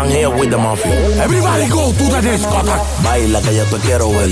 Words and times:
I'm 0.00 0.08
here 0.08 0.30
with 0.30 0.48
the 0.48 0.56
mafia. 0.56 0.94
Everybody 1.22 1.68
go 1.68 1.92
to 1.92 2.04
the 2.04 2.20
discotheque. 2.22 3.02
Baila 3.04 3.42
que 3.42 3.54
yo 3.54 3.64
te 3.66 3.76
quiero 3.84 4.10
ver. 4.10 4.30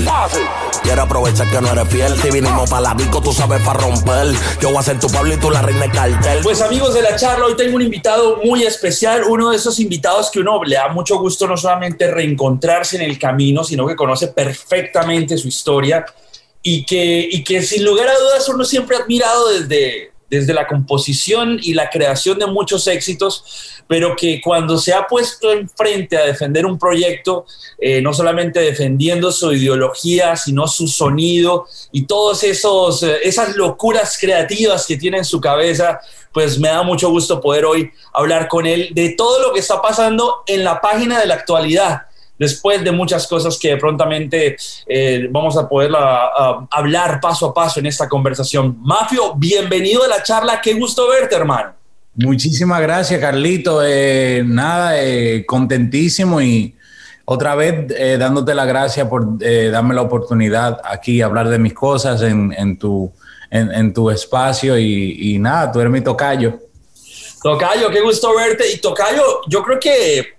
Quiero 0.81 1.03
aprovechar 1.03 1.47
que 1.51 1.61
no 1.61 1.71
eres 1.71 1.87
fiel. 1.89 2.15
Si 2.19 2.31
vinimos 2.31 2.67
para 2.67 2.81
la 2.81 2.93
disco, 2.95 3.21
tú 3.21 3.31
sabes 3.31 3.61
para 3.61 3.79
romper. 3.79 4.33
Yo 4.59 4.69
voy 4.69 4.79
a 4.79 4.81
ser 4.81 4.99
tu 4.99 5.07
Pablo 5.11 5.35
y 5.35 5.37
tú 5.37 5.51
la 5.51 5.61
reina 5.61 5.81
de 5.81 5.91
cartel. 5.91 6.39
Pues 6.41 6.63
amigos 6.63 6.95
de 6.95 7.03
la 7.03 7.15
charla, 7.15 7.45
hoy 7.45 7.55
tengo 7.55 7.75
un 7.75 7.83
invitado 7.83 8.37
muy 8.43 8.63
especial, 8.63 9.25
uno 9.25 9.51
de 9.51 9.57
esos 9.57 9.79
invitados 9.79 10.31
que 10.31 10.39
uno 10.39 10.63
le 10.63 10.75
da 10.75 10.87
mucho 10.87 11.19
gusto 11.19 11.45
no 11.45 11.55
solamente 11.55 12.09
reencontrarse 12.09 12.95
en 12.95 13.03
el 13.03 13.19
camino, 13.19 13.63
sino 13.63 13.85
que 13.85 13.95
conoce 13.95 14.29
perfectamente 14.29 15.37
su 15.37 15.49
historia 15.49 16.03
y 16.63 16.83
que, 16.83 17.29
y 17.31 17.43
que 17.43 17.61
sin 17.61 17.85
lugar 17.85 18.07
a 18.07 18.17
dudas 18.17 18.49
uno 18.49 18.65
siempre 18.65 18.97
ha 18.97 19.01
admirado 19.01 19.49
desde, 19.49 20.13
desde 20.29 20.53
la 20.53 20.67
composición 20.67 21.59
y 21.61 21.73
la 21.73 21.89
creación 21.89 22.39
de 22.39 22.45
muchos 22.45 22.87
éxitos, 22.87 23.43
pero 23.87 24.15
que 24.15 24.39
cuando 24.41 24.77
se 24.77 24.93
ha 24.93 25.07
puesto 25.07 25.51
enfrente 25.51 26.17
a 26.17 26.25
defender 26.25 26.65
un 26.65 26.77
proyecto, 26.77 27.45
eh, 27.79 28.01
no 28.01 28.13
solamente 28.13 28.59
defendiendo 28.59 29.31
su 29.31 29.51
ideología, 29.51 30.35
sino 30.35 30.67
su 30.67 30.87
sonido 30.87 31.65
y 31.91 32.05
todas 32.05 32.43
eh, 32.43 32.51
esas 33.23 33.55
locuras 33.55 34.17
creativas 34.19 34.85
que 34.85 34.97
tiene 34.97 35.17
en 35.17 35.25
su 35.25 35.41
cabeza, 35.41 35.99
pues 36.31 36.59
me 36.59 36.67
da 36.67 36.83
mucho 36.83 37.09
gusto 37.09 37.41
poder 37.41 37.65
hoy 37.65 37.91
hablar 38.13 38.47
con 38.47 38.65
él 38.65 38.89
de 38.93 39.09
todo 39.09 39.41
lo 39.41 39.53
que 39.53 39.59
está 39.59 39.81
pasando 39.81 40.43
en 40.45 40.63
la 40.63 40.79
página 40.79 41.19
de 41.19 41.25
la 41.25 41.33
actualidad 41.35 42.08
después 42.39 42.83
de 42.83 42.91
muchas 42.91 43.27
cosas 43.27 43.59
que 43.59 43.75
prontamente 43.75 44.55
eh, 44.87 45.27
vamos 45.29 45.57
a 45.57 45.67
poder 45.67 45.91
hablar 46.71 47.19
paso 47.21 47.47
a 47.47 47.53
paso 47.53 47.81
en 47.81 47.85
esta 47.85 48.07
conversación. 48.07 48.77
Mafio, 48.79 49.35
bienvenido 49.35 50.03
a 50.03 50.07
la 50.07 50.23
charla, 50.23 50.61
qué 50.61 50.73
gusto 50.73 51.09
verte, 51.09 51.35
hermano. 51.35 51.73
Muchísimas 52.15 52.81
gracias, 52.81 53.19
Carlito. 53.19 53.81
Eh, 53.83 54.41
nada, 54.45 55.01
eh, 55.03 55.45
contentísimo 55.45 56.41
y 56.41 56.75
otra 57.25 57.53
vez 57.53 57.87
dándote 58.17 58.55
la 58.55 58.65
gracia 58.65 59.07
por 59.07 59.37
darme 59.37 59.93
la 59.93 60.01
oportunidad 60.01 60.81
aquí 60.83 61.21
hablar 61.21 61.47
de 61.49 61.59
mis 61.59 61.75
cosas 61.75 62.23
en, 62.23 62.79
tu, 62.79 63.13
en, 63.51 63.93
tu 63.93 64.09
espacio 64.09 64.79
y, 64.79 65.35
y 65.35 65.37
nada, 65.37 65.71
tú 65.71 65.79
eres 65.79 65.91
mi 65.91 66.01
tocayo. 66.01 66.59
Tocayo, 67.43 67.91
qué 67.91 68.01
gusto 68.01 68.35
verte. 68.35 68.71
Y 68.73 68.77
Tocayo, 68.79 69.41
yo 69.47 69.61
creo 69.61 69.79
que 69.79 70.38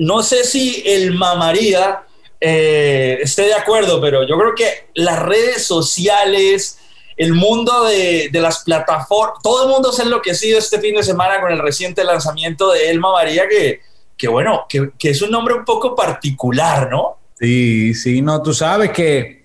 no 0.00 0.22
sé 0.22 0.44
si 0.44 0.82
el 0.86 1.12
mamaría 1.12 2.04
eh, 2.40 3.18
esté 3.20 3.42
de 3.42 3.54
acuerdo, 3.54 4.00
pero 4.00 4.26
yo 4.26 4.38
creo 4.38 4.54
que 4.54 4.88
las 4.94 5.20
redes 5.20 5.66
sociales, 5.66 6.78
el 7.18 7.34
mundo 7.34 7.84
de, 7.84 8.30
las 8.32 8.64
plataformas, 8.64 9.42
todo 9.42 9.64
el 9.64 9.70
mundo 9.70 9.92
se 9.92 10.00
ha 10.00 10.04
enloquecido 10.06 10.58
este 10.58 10.80
fin 10.80 10.94
de 10.94 11.02
semana 11.02 11.38
con 11.42 11.52
el 11.52 11.58
reciente 11.58 12.02
lanzamiento 12.02 12.72
de 12.72 12.90
Elma 12.90 13.12
María, 13.12 13.46
que, 13.46 13.80
que 14.16 14.26
bueno, 14.26 14.64
que, 14.70 14.90
es 15.02 15.20
un 15.20 15.30
nombre 15.30 15.52
un 15.52 15.66
poco 15.66 15.94
particular, 15.94 16.88
¿no? 16.90 17.18
Sí, 17.38 17.92
sí, 17.92 18.22
no, 18.22 18.42
tú 18.42 18.54
sabes 18.54 18.92
que 18.92 19.44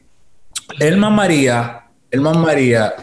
Elma 0.80 1.10
María, 1.10 1.84
Elma 2.10 2.32
María 2.32 2.96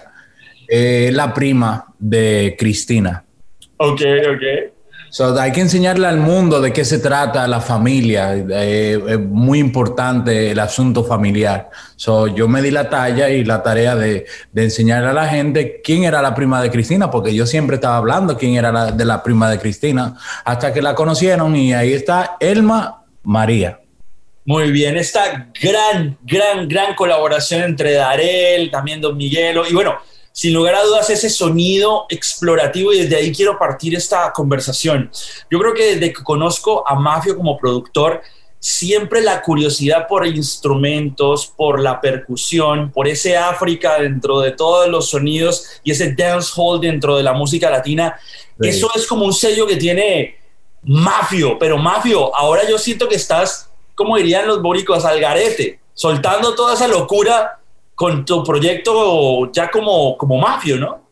es 0.67 1.13
la 1.13 1.35
prima 1.35 1.93
de 1.99 2.57
Cristina. 2.59 3.27
Ok, 3.77 4.01
ok. 4.01 4.73
So, 5.13 5.39
hay 5.39 5.53
que 5.53 5.61
enseñarle 5.61 6.07
al 6.07 6.17
mundo 6.17 6.59
de 6.63 6.73
qué 6.73 6.87
se 6.87 6.99
trata 6.99 7.47
la 7.47 7.61
familia. 7.61 8.35
Eh, 8.35 8.99
es 9.09 9.21
muy 9.21 9.59
importante 9.59 10.53
el 10.53 10.59
asunto 10.59 11.05
familiar. 11.05 11.69
So, 11.97 12.29
yo 12.29 12.49
me 12.49 12.63
di 12.63 12.71
la 12.71 12.89
talla 12.89 13.29
y 13.29 13.45
la 13.45 13.63
tarea 13.63 13.95
de, 13.95 14.25
de 14.53 14.65
enseñarle 14.65 15.11
a 15.11 15.13
la 15.13 15.29
gente 15.29 15.83
quién 15.85 16.05
era 16.05 16.23
la 16.23 16.35
prima 16.35 16.63
de 16.63 16.71
Cristina, 16.71 17.11
porque 17.11 17.35
yo 17.35 17.45
siempre 17.45 17.75
estaba 17.75 17.99
hablando 17.99 18.39
quién 18.39 18.55
era 18.55 18.73
la, 18.73 18.91
de 18.91 19.05
la 19.05 19.23
prima 19.23 19.51
de 19.51 19.59
Cristina, 19.59 20.17
hasta 20.47 20.73
que 20.73 20.81
la 20.81 20.95
conocieron 20.95 21.55
y 21.57 21.75
ahí 21.75 21.93
está 21.93 22.39
Elma 22.41 23.05
María. 23.23 23.81
Muy 24.47 24.73
bien, 24.73 24.97
esta 24.97 25.51
gran, 25.61 26.17
gran, 26.23 26.67
gran 26.67 26.95
colaboración 26.95 27.65
entre 27.65 27.93
Darel, 27.93 28.71
también 28.71 29.03
Don 29.03 29.15
Miguelo, 29.19 29.65
y 29.69 29.75
bueno, 29.75 29.99
sin 30.33 30.55
lugar 30.55 30.75
a 30.75 30.83
dudas 30.83 31.11
ese 31.11 31.29
sonido 31.29 32.07
explorativo 32.09 32.93
y 32.93 33.01
desde 33.01 33.17
ahí 33.17 33.33
quiero 33.33 33.59
partir 33.59 33.95
esta 33.95 34.33
conversación. 34.33 35.11
Yo 35.51 35.59
creo 35.59 35.75
que 35.75 35.95
desde 35.95 36.13
que 36.13 36.23
conozco 36.23 36.89
a 36.89 36.95
Mafio 36.95 37.37
como 37.37 37.59
productor, 37.59 38.23
siempre 38.59 39.21
la 39.21 39.43
curiosidad 39.43 40.07
por 40.07 40.27
instrumentos, 40.27 41.53
por 41.57 41.81
la 41.81 42.01
percusión, 42.01 42.93
por 42.93 43.09
ese 43.09 43.37
África 43.37 43.99
dentro 44.01 44.41
de 44.41 44.53
todos 44.53 44.89
los 44.89 45.11
sonidos 45.11 45.67
y 45.83 45.91
ese 45.91 46.15
dancehall 46.15 46.81
dentro 46.81 47.17
de 47.17 47.25
la 47.25 47.33
música 47.33 47.69
latina, 47.69 48.19
eso 48.61 48.91
es 48.95 49.07
como 49.07 49.25
un 49.25 49.33
sello 49.33 49.67
que 49.67 49.77
tiene 49.77 50.37
Mafio, 50.85 51.59
pero 51.59 51.77
Mafio, 51.77 52.35
ahora 52.37 52.69
yo 52.69 52.79
siento 52.79 53.09
que 53.09 53.17
estás, 53.17 53.69
como 53.95 54.17
dirían 54.17 54.47
los 54.47 54.63
boricos, 54.63 55.05
al 55.05 55.21
garete, 55.21 55.81
soltando 55.95 56.55
toda 56.55 56.75
esa 56.75 56.89
locura 56.89 57.59
con 57.95 58.25
tu 58.25 58.43
proyecto 58.43 59.51
ya 59.53 59.71
como, 59.71 60.17
como 60.17 60.39
mafio, 60.39 60.79
¿no? 60.79 61.03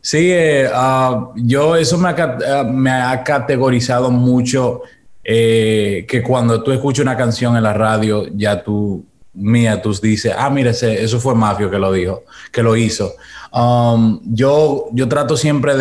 Sí, 0.00 0.30
eh, 0.30 0.68
ah, 0.70 1.30
yo 1.34 1.76
eso 1.76 1.96
me 1.96 2.10
ha, 2.10 3.10
ah, 3.10 3.24
categorizado 3.24 4.10
mucho 4.10 4.82
eh, 5.22 6.04
que 6.06 6.22
cuando 6.22 6.62
tú 6.62 6.72
escuchas 6.72 7.02
una 7.02 7.16
canción 7.16 7.56
en 7.56 7.62
la 7.62 7.72
radio, 7.72 8.26
ya 8.34 8.62
tú, 8.62 9.06
mía, 9.32 9.80
tú 9.80 9.94
dices, 9.94 10.34
ah, 10.36 10.50
mira, 10.50 10.72
eso 10.72 11.20
fue 11.20 11.34
Mafio 11.34 11.70
que 11.70 11.78
lo 11.78 11.90
dijo, 11.90 12.24
que 12.52 12.62
lo 12.62 12.76
hizo. 12.76 13.14
Um, 13.50 14.20
yo, 14.24 14.88
yo 14.92 15.08
trato 15.08 15.38
siempre 15.38 15.74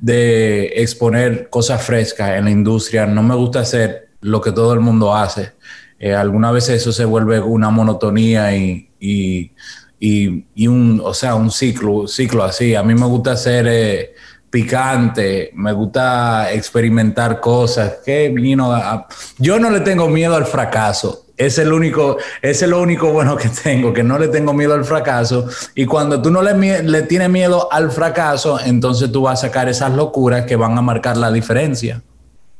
de 0.00 0.72
exponer 0.76 1.48
cosas 1.48 1.82
frescas 1.82 2.36
en 2.36 2.44
la 2.44 2.50
industria, 2.50 3.06
no 3.06 3.22
me 3.22 3.34
gusta 3.34 3.60
hacer 3.60 4.10
lo 4.20 4.40
que 4.40 4.52
todo 4.52 4.74
el 4.74 4.80
mundo 4.80 5.14
hace. 5.14 5.52
Eh, 5.98 6.14
algunas 6.14 6.68
eso 6.68 6.92
se 6.92 7.04
vuelve 7.04 7.40
una 7.40 7.70
monotonía 7.70 8.54
y, 8.54 8.90
y, 9.00 9.52
y, 9.98 10.66
un, 10.66 11.00
o 11.02 11.14
sea, 11.14 11.34
un 11.34 11.50
ciclo, 11.50 12.06
ciclo 12.06 12.44
así. 12.44 12.74
A 12.74 12.82
mí 12.82 12.94
me 12.94 13.06
gusta 13.06 13.32
hacer 13.32 13.66
eh, 13.68 14.14
picante, 14.50 15.50
me 15.54 15.72
gusta 15.72 16.52
experimentar 16.52 17.40
cosas. 17.40 17.98
Que, 18.04 18.34
yo 19.38 19.58
no 19.58 19.70
le 19.70 19.80
tengo 19.80 20.08
miedo 20.08 20.36
al 20.36 20.46
fracaso. 20.46 21.24
Es 21.36 21.58
el 21.58 21.70
único, 21.72 22.16
es 22.40 22.62
lo 22.62 22.80
único 22.80 23.12
bueno 23.12 23.36
que 23.36 23.50
tengo, 23.50 23.92
que 23.92 24.02
no 24.02 24.18
le 24.18 24.28
tengo 24.28 24.54
miedo 24.54 24.72
al 24.74 24.84
fracaso. 24.84 25.46
Y 25.74 25.84
cuando 25.84 26.22
tú 26.22 26.30
no 26.30 26.40
le, 26.40 26.82
le 26.82 27.02
tienes 27.02 27.28
miedo 27.28 27.70
al 27.70 27.90
fracaso, 27.90 28.58
entonces 28.58 29.12
tú 29.12 29.22
vas 29.22 29.40
a 29.40 29.48
sacar 29.48 29.68
esas 29.68 29.92
locuras 29.92 30.46
que 30.46 30.56
van 30.56 30.78
a 30.78 30.82
marcar 30.82 31.18
la 31.18 31.30
diferencia. 31.30 32.02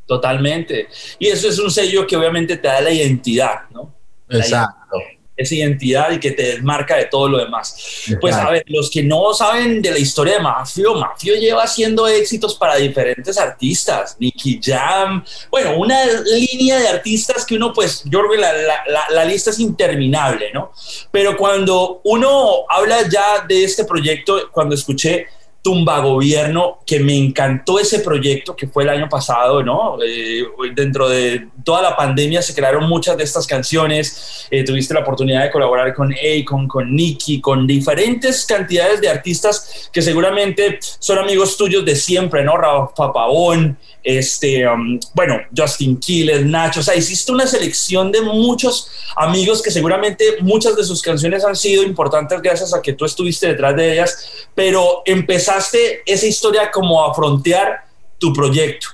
Totalmente. 0.06 0.88
Y 1.18 1.28
eso 1.28 1.48
es 1.48 1.58
un 1.58 1.70
sello 1.70 2.06
que 2.06 2.16
obviamente 2.16 2.56
te 2.56 2.68
da 2.68 2.80
la 2.80 2.90
identidad, 2.90 3.68
¿no? 3.70 3.94
Exacto 4.28 4.96
esa 5.36 5.54
identidad 5.54 6.10
y 6.12 6.18
que 6.18 6.30
te 6.30 6.42
desmarca 6.42 6.96
de 6.96 7.04
todo 7.06 7.28
lo 7.28 7.38
demás. 7.38 8.06
Pues 8.20 8.34
a 8.34 8.50
ver, 8.50 8.64
los 8.68 8.90
que 8.90 9.02
no 9.02 9.34
saben 9.34 9.82
de 9.82 9.90
la 9.90 9.98
historia 9.98 10.34
de 10.34 10.40
Mafio, 10.40 10.94
Mafio 10.94 11.34
lleva 11.36 11.64
haciendo 11.64 12.08
éxitos 12.08 12.54
para 12.54 12.76
diferentes 12.76 13.36
artistas, 13.36 14.16
Nicky 14.18 14.60
Jam, 14.62 15.24
bueno, 15.50 15.76
una 15.76 16.04
línea 16.24 16.78
de 16.78 16.88
artistas 16.88 17.44
que 17.44 17.54
uno 17.54 17.72
pues, 17.72 18.02
yo 18.04 18.20
creo 18.20 18.30
que 18.32 18.38
la, 18.38 18.52
la, 18.86 19.06
la 19.10 19.24
lista 19.24 19.50
es 19.50 19.60
interminable, 19.60 20.52
¿no? 20.52 20.72
Pero 21.10 21.36
cuando 21.36 22.00
uno 22.04 22.64
habla 22.68 23.06
ya 23.08 23.44
de 23.46 23.64
este 23.64 23.84
proyecto, 23.84 24.50
cuando 24.50 24.74
escuché 24.74 25.26
Tumba 25.66 25.98
Gobierno, 25.98 26.78
que 26.86 27.00
me 27.00 27.16
encantó 27.16 27.80
ese 27.80 27.98
proyecto 27.98 28.54
que 28.54 28.68
fue 28.68 28.84
el 28.84 28.88
año 28.88 29.08
pasado, 29.08 29.64
¿no? 29.64 29.98
Eh, 30.00 30.44
dentro 30.76 31.08
de 31.08 31.48
toda 31.64 31.82
la 31.82 31.96
pandemia 31.96 32.40
se 32.40 32.54
crearon 32.54 32.88
muchas 32.88 33.16
de 33.16 33.24
estas 33.24 33.48
canciones, 33.48 34.46
eh, 34.48 34.62
tuviste 34.62 34.94
la 34.94 35.00
oportunidad 35.00 35.42
de 35.42 35.50
colaborar 35.50 35.92
con 35.92 36.12
Akon, 36.12 36.68
con 36.68 36.94
Nicky, 36.94 37.40
con 37.40 37.66
diferentes 37.66 38.46
cantidades 38.46 39.00
de 39.00 39.08
artistas 39.08 39.90
que 39.92 40.02
seguramente 40.02 40.78
son 41.00 41.18
amigos 41.18 41.56
tuyos 41.56 41.84
de 41.84 41.96
siempre, 41.96 42.44
¿no? 42.44 42.56
Rafa 42.56 43.12
Pavón, 43.12 43.76
este, 44.06 44.64
um, 44.68 45.00
bueno, 45.14 45.40
Justin 45.54 45.98
Quiles, 45.98 46.46
Nacho, 46.46 46.78
o 46.78 46.82
sea, 46.82 46.94
hiciste 46.94 47.32
una 47.32 47.44
selección 47.44 48.12
de 48.12 48.20
muchos 48.20 48.88
amigos 49.16 49.60
que 49.60 49.72
seguramente 49.72 50.36
muchas 50.42 50.76
de 50.76 50.84
sus 50.84 51.02
canciones 51.02 51.44
han 51.44 51.56
sido 51.56 51.82
importantes 51.82 52.40
gracias 52.40 52.72
a 52.72 52.80
que 52.80 52.92
tú 52.92 53.04
estuviste 53.04 53.48
detrás 53.48 53.74
de 53.74 53.94
ellas, 53.94 54.46
pero 54.54 55.02
empezaste 55.04 56.02
esa 56.06 56.24
historia 56.24 56.70
como 56.70 57.04
a 57.04 57.12
frontear 57.12 57.84
tu 58.18 58.32
proyecto. 58.32 58.90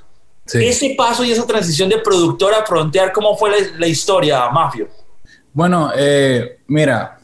Ese 0.47 0.94
paso 0.97 1.25
y 1.25 1.31
esa 1.31 1.47
transición 1.47 1.91
de 1.91 1.99
productor 1.99 2.55
a 2.55 2.65
frontear, 2.65 3.12
¿cómo 3.12 3.37
fue 3.37 3.50
la, 3.79 3.87
historia, 3.87 4.49
Mafio? 4.49 4.88
Bueno, 5.53 5.93
eh, 5.94 6.61
mira, 6.69 7.20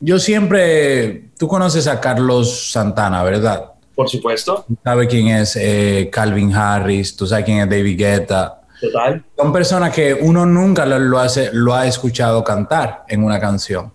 yo 0.00 0.18
siempre, 0.18 1.28
tú 1.38 1.46
conoces 1.48 1.86
a 1.86 2.00
Carlos 2.00 2.70
Santana, 2.72 3.22
¿verdad? 3.22 3.75
Por 3.96 4.10
supuesto. 4.10 4.66
¿Sabes 4.84 5.08
quién 5.08 5.28
es 5.28 5.56
eh, 5.56 6.10
Calvin 6.12 6.54
Harris? 6.54 7.16
¿Tú 7.16 7.26
sabes 7.26 7.46
quién 7.46 7.60
es 7.60 7.70
David 7.70 7.98
Guetta? 7.98 8.60
Total. 8.78 9.24
Son 9.34 9.52
personas 9.54 9.94
que 9.94 10.12
uno 10.12 10.44
nunca 10.44 10.84
lo, 10.84 11.18
hace, 11.18 11.48
lo 11.54 11.74
ha 11.74 11.86
escuchado 11.86 12.44
cantar 12.44 13.04
en 13.08 13.24
una 13.24 13.40
canción. 13.40 13.94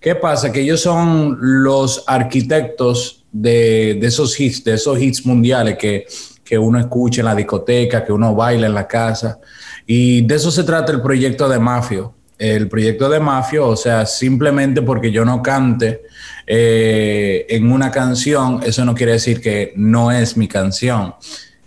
¿Qué 0.00 0.14
pasa? 0.14 0.50
Que 0.50 0.62
ellos 0.62 0.80
son 0.80 1.36
los 1.38 2.02
arquitectos 2.06 3.26
de, 3.30 3.98
esos 4.00 4.40
hits, 4.40 4.64
de 4.64 4.74
esos 4.74 4.98
hits 4.98 5.26
mundiales 5.26 5.76
que, 5.76 6.06
que 6.42 6.58
uno 6.58 6.80
escucha 6.80 7.20
en 7.20 7.26
la 7.26 7.34
discoteca, 7.34 8.04
que 8.04 8.12
uno 8.12 8.34
baila 8.34 8.66
en 8.66 8.74
la 8.74 8.88
casa. 8.88 9.38
Y 9.86 10.22
de 10.22 10.34
eso 10.34 10.50
se 10.50 10.64
trata 10.64 10.92
el 10.92 11.02
proyecto 11.02 11.46
de 11.46 11.58
Mafio. 11.58 12.14
El 12.38 12.68
proyecto 12.68 13.08
de 13.10 13.20
Mafio, 13.20 13.68
o 13.68 13.76
sea, 13.76 14.06
simplemente 14.06 14.80
porque 14.80 15.12
yo 15.12 15.26
no 15.26 15.42
cante 15.42 16.02
eh, 16.46 17.46
en 17.48 17.70
una 17.70 17.90
canción, 17.90 18.60
eso 18.64 18.84
no 18.84 18.94
quiere 18.94 19.12
decir 19.12 19.40
que 19.40 19.72
no 19.76 20.10
es 20.10 20.36
mi 20.36 20.48
canción. 20.48 21.14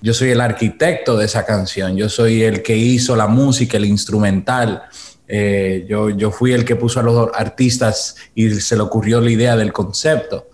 Yo 0.01 0.13
soy 0.13 0.31
el 0.31 0.41
arquitecto 0.41 1.17
de 1.17 1.25
esa 1.25 1.45
canción, 1.45 1.95
yo 1.95 2.09
soy 2.09 2.43
el 2.43 2.61
que 2.61 2.75
hizo 2.75 3.15
la 3.15 3.27
música, 3.27 3.77
el 3.77 3.85
instrumental. 3.85 4.83
Eh, 5.27 5.85
yo, 5.89 6.09
yo 6.11 6.29
fui 6.29 6.53
el 6.53 6.65
que 6.65 6.75
puso 6.75 6.99
a 6.99 7.03
los 7.03 7.29
artistas 7.33 8.15
y 8.35 8.51
se 8.51 8.75
le 8.75 8.83
ocurrió 8.83 9.19
la 9.21 9.31
idea 9.31 9.55
del 9.55 9.73
concepto. 9.73 10.49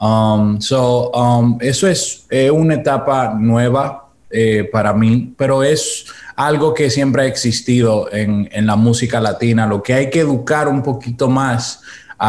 Um, 0.00 0.60
so, 0.60 1.10
um, 1.10 1.58
eso 1.60 1.86
es 1.86 2.26
una 2.52 2.74
etapa 2.74 3.34
nueva 3.38 4.04
eh, 4.36 4.68
para 4.72 4.92
mí, 4.92 5.32
pero 5.38 5.62
es 5.62 6.06
algo 6.34 6.74
que 6.74 6.90
siempre 6.90 7.22
ha 7.22 7.26
existido 7.26 8.12
en, 8.12 8.48
en, 8.50 8.66
la 8.66 8.74
música 8.74 9.20
latina. 9.20 9.64
Lo 9.64 9.80
que 9.80 9.94
hay 9.94 10.10
que 10.10 10.20
educar 10.20 10.66
un 10.66 10.82
poquito 10.82 11.28
más 11.28 11.82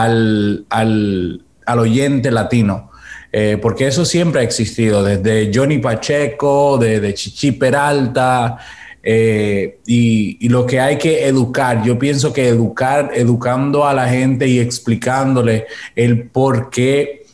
al, 0.03 0.65
al, 0.69 1.45
al 1.65 1.80
oyente 1.80 2.31
latino. 2.31 2.92
Eh, 3.38 3.57
porque 3.62 3.88
eso 3.88 4.06
siempre 4.06 4.39
ha 4.39 4.44
existido, 4.45 5.03
desde 5.03 5.51
Johnny 5.53 5.80
Pacheco, 5.80 6.77
de, 6.77 7.13
Chichi 7.13 7.51
Peralta, 7.51 8.57
eh, 9.03 9.80
y, 9.86 10.47
lo 10.47 10.65
que 10.65 10.80
hay 10.80 10.97
que 10.97 11.27
educar, 11.27 11.83
yo 11.83 12.00
pienso 12.00 12.31
que 12.31 12.47
educar, 12.47 13.12
educando 13.13 13.86
a 13.86 13.94
la 13.94 14.07
gente 14.07 14.47
y 14.47 14.59
explicándole 14.59 15.65
el 15.98 16.30
por 16.30 16.69
qué 16.69 17.25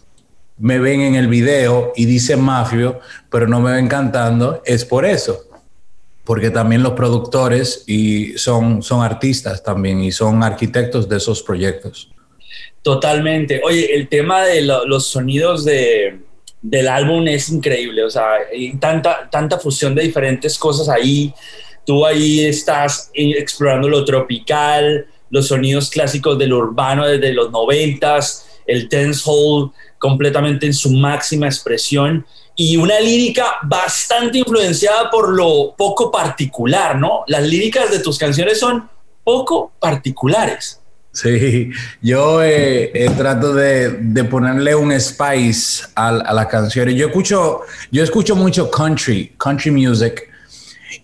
me 0.58 0.80
ven 0.80 1.02
en 1.02 1.14
el 1.14 1.28
video 1.28 1.94
y 1.96 2.06
dicen 2.06 2.42
mafio, 2.42 3.00
pero 3.30 3.48
no 3.48 3.62
me 3.62 3.72
ven 3.72 3.88
cantando, 3.88 4.64
es 4.66 4.84
por 4.84 5.06
eso. 5.06 5.46
Porque 6.24 6.50
también 6.50 6.82
los 6.82 6.94
productores 6.94 7.84
y 7.86 8.38
son, 8.40 8.82
son 8.82 9.04
artistas 9.04 9.62
también 9.62 10.02
y 10.02 10.12
son 10.12 10.42
arquitectos 10.42 11.08
de 11.08 11.18
esos 11.18 11.44
proyectos. 11.44 12.12
Totalmente. 12.82 13.62
Oye, 13.64 13.94
el 13.94 14.08
tema 14.08 14.44
de 14.44 14.62
los 14.62 15.08
sonidos 15.08 15.64
de, 15.64 16.20
del 16.62 16.88
álbum 16.88 17.28
es 17.28 17.50
increíble. 17.50 18.04
O 18.04 18.10
sea, 18.10 18.26
hay 18.52 18.74
tanta, 18.76 19.30
tanta 19.30 19.60
fusión 19.60 19.94
de 19.94 20.04
diferentes 20.04 20.58
cosas 20.58 20.90
ahí. 20.90 21.34
Tú 21.86 22.06
ahí 22.06 22.46
estás 22.46 23.12
explorando 23.14 23.88
lo 23.88 24.06
tropical, 24.06 25.08
los 25.30 25.48
sonidos 25.48 25.90
clásicos 25.90 26.38
del 26.38 26.54
urbano 26.54 27.08
desde 27.08 27.34
los 27.34 27.52
noventas, 27.52 28.46
el 28.68 28.88
dancehall 28.90 29.72
completamente 29.98 30.66
en 30.66 30.74
su 30.74 30.92
máxima 30.92 31.48
expresión 31.48 32.26
y 32.56 32.78
una 32.78 33.00
lírica 33.00 33.56
bastante 33.64 34.40
influenciada 34.40 35.10
por 35.10 35.30
lo 35.30 35.74
poco 35.78 36.12
particular, 36.12 36.98
¿no? 36.98 37.24
Las 37.28 37.44
líricas 37.44 37.90
de 37.92 38.00
tus 38.00 38.18
canciones 38.18 38.60
son 38.60 38.90
poco 39.24 39.72
particulares. 39.80 40.81
Sí, 41.14 41.72
yo 42.02 42.42
eh, 42.42 42.90
eh, 42.94 43.12
trato 43.18 43.54
de, 43.54 43.98
de, 44.00 44.24
ponerle 44.24 44.74
un 44.76 44.98
spice 44.98 45.84
a, 45.94 46.08
a 46.08 46.34
las 46.34 46.48
canciones. 46.48 46.96
Yo 46.96 47.08
escucho, 47.08 47.62
yo 47.92 48.02
escucho 48.02 48.34
mucho 48.34 48.72
country, 48.72 49.34
country 49.38 49.72
music, 49.72 50.30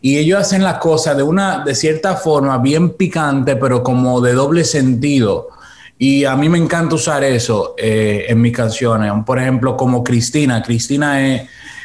y 0.01 0.17
ellos 0.17 0.39
hacen 0.39 0.63
las 0.63 0.77
cosas 0.77 1.17
de 1.17 1.23
una, 1.23 1.63
de 1.65 1.75
cierta 1.75 2.15
forma, 2.15 2.57
bien 2.59 2.91
picante, 2.91 3.57
pero 3.57 3.83
como 3.83 4.21
de 4.21 4.31
doble 4.31 4.63
sentido. 4.63 5.49
Y 5.97 6.23
a 6.23 6.37
mí 6.37 6.47
me 6.47 6.57
encanta 6.57 6.95
usar 6.95 7.23
eso 7.25 7.75
eh, 7.77 8.27
en 8.29 8.39
mis 8.39 8.53
canciones. 8.55 9.11
Por 9.25 9.39
ejemplo, 9.39 9.75
como 9.75 10.03
Cristina. 10.05 10.61
Cristina 10.61 11.19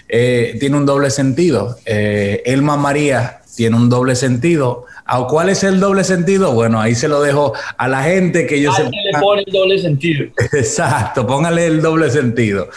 eh, 0.08 0.56
tiene 0.60 0.76
un 0.76 0.86
doble 0.86 1.10
sentido. 1.10 1.76
Elma 1.86 2.76
María 2.76 3.41
tiene 3.54 3.76
un 3.76 3.88
doble 3.88 4.16
sentido. 4.16 4.86
¿A 5.04 5.26
cuál 5.26 5.48
es 5.48 5.62
el 5.62 5.80
doble 5.80 6.04
sentido? 6.04 6.52
Bueno, 6.52 6.80
ahí 6.80 6.94
se 6.94 7.08
lo 7.08 7.20
dejo 7.20 7.52
a 7.76 7.88
la 7.88 8.02
gente 8.02 8.46
que 8.46 8.60
yo 8.60 8.72
se... 8.72 8.84
le 8.84 8.90
pone 9.20 9.42
el 9.46 9.52
doble 9.52 9.78
sentido. 9.78 10.26
Exacto, 10.52 11.26
póngale 11.26 11.66
el 11.66 11.82
doble 11.82 12.10
sentido. 12.10 12.68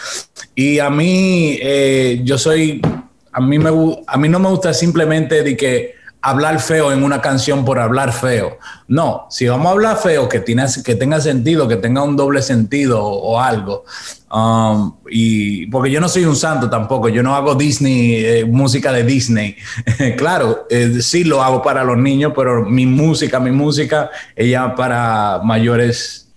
Y 0.54 0.78
a 0.78 0.90
mí, 0.90 1.58
yo 2.24 2.38
soy, 2.38 2.80
a 3.32 3.40
mí, 3.40 3.58
me, 3.58 3.70
a 4.06 4.16
mí 4.18 4.28
no 4.28 4.38
me 4.38 4.48
gusta 4.48 4.74
simplemente 4.74 5.42
de 5.42 5.56
que 5.56 5.94
hablar 6.26 6.60
feo 6.60 6.92
en 6.92 7.04
una 7.04 7.20
canción 7.20 7.64
por 7.64 7.78
hablar 7.78 8.12
feo. 8.12 8.58
No, 8.88 9.26
si 9.30 9.46
vamos 9.46 9.68
a 9.68 9.70
hablar 9.70 9.96
feo, 9.96 10.28
que, 10.28 10.40
tiene, 10.40 10.64
que 10.84 10.96
tenga 10.96 11.20
sentido, 11.20 11.68
que 11.68 11.76
tenga 11.76 12.02
un 12.02 12.16
doble 12.16 12.42
sentido 12.42 13.00
o, 13.02 13.40
algo. 13.40 13.84
Um, 14.28 14.96
y 15.08 15.66
porque 15.68 15.88
yo 15.88 16.00
no 16.00 16.08
soy 16.08 16.24
un 16.24 16.34
santo 16.34 16.68
tampoco, 16.68 17.08
yo 17.08 17.22
no 17.22 17.36
hago 17.36 17.54
Disney, 17.54 18.24
eh, 18.24 18.44
música 18.44 18.92
de 18.92 19.04
Disney. 19.04 19.56
claro, 20.16 20.66
eh, 20.68 20.98
sí 21.00 21.22
lo 21.22 21.42
hago 21.42 21.62
para 21.62 21.84
los 21.84 21.96
niños, 21.96 22.32
pero 22.34 22.64
mi 22.64 22.86
música, 22.86 23.38
mi 23.38 23.52
música, 23.52 24.10
ella 24.34 24.74
para 24.74 25.40
mayores 25.44 26.32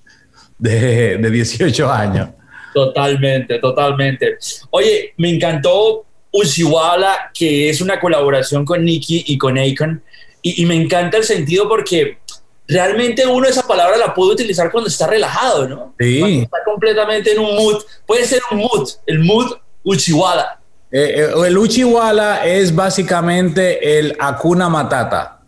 de, 0.59 1.17
de 1.17 1.31
18 1.31 1.91
años. 1.91 2.29
Totalmente, 2.75 3.57
totalmente. 3.57 4.37
Oye, 4.69 5.13
me 5.17 5.33
encantó 5.33 6.05
Usiwala, 6.31 7.31
que 7.33 7.69
es 7.69 7.81
una 7.81 7.99
colaboración 7.99 8.65
con 8.65 8.83
Nicky 8.83 9.25
y 9.27 9.37
con 9.37 9.57
Akon. 9.57 10.01
Y, 10.41 10.65
me 10.65 10.75
encanta 10.75 11.17
el 11.17 11.23
sentido 11.23 11.67
porque 11.67 12.19
realmente 12.67 13.25
uno 13.27 13.47
esa 13.47 13.67
palabra 13.67 13.97
la 13.97 14.13
puede 14.13 14.33
utilizar 14.33 14.71
cuando 14.71 14.87
está 14.89 15.07
relajado, 15.07 15.67
¿no? 15.67 15.95
Sí. 15.99 16.19
Cuando 16.19 16.41
está 16.43 16.57
completamente 16.63 17.31
en 17.33 17.39
un 17.39 17.55
mood. 17.55 17.83
Puede 18.05 18.25
ser 18.25 18.41
un 18.51 18.59
mood, 18.59 18.89
el 19.05 19.19
mood 19.19 19.53
Uchiwala. 19.83 20.59
Eh, 20.91 21.13
eh, 21.17 21.47
el 21.47 21.57
Uchiwala 21.57 22.45
es 22.45 22.73
básicamente 22.73 23.99
el 23.99 24.15
Akuna 24.19 24.69
Matata. 24.69 25.41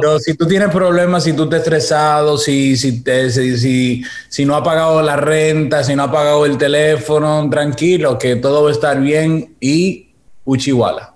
Pero 0.00 0.18
si 0.18 0.34
tú 0.34 0.46
tienes 0.46 0.70
problemas, 0.70 1.24
si 1.24 1.32
tú 1.32 1.44
estás 1.44 1.60
estresado, 1.60 2.38
si, 2.38 2.76
si, 2.76 3.02
si, 3.30 4.02
si, 4.28 4.44
no 4.44 4.56
ha 4.56 4.62
pagado 4.62 5.02
la 5.02 5.16
renta, 5.16 5.84
si 5.84 5.94
no 5.94 6.04
ha 6.04 6.12
pagado 6.12 6.46
el 6.46 6.56
teléfono, 6.56 7.48
tranquilo, 7.50 8.18
que 8.18 8.36
todo 8.36 8.62
va 8.62 8.70
a 8.70 8.72
estar 8.72 9.00
bien 9.00 9.56
y 9.60 10.10
Uchiwala. 10.44 11.14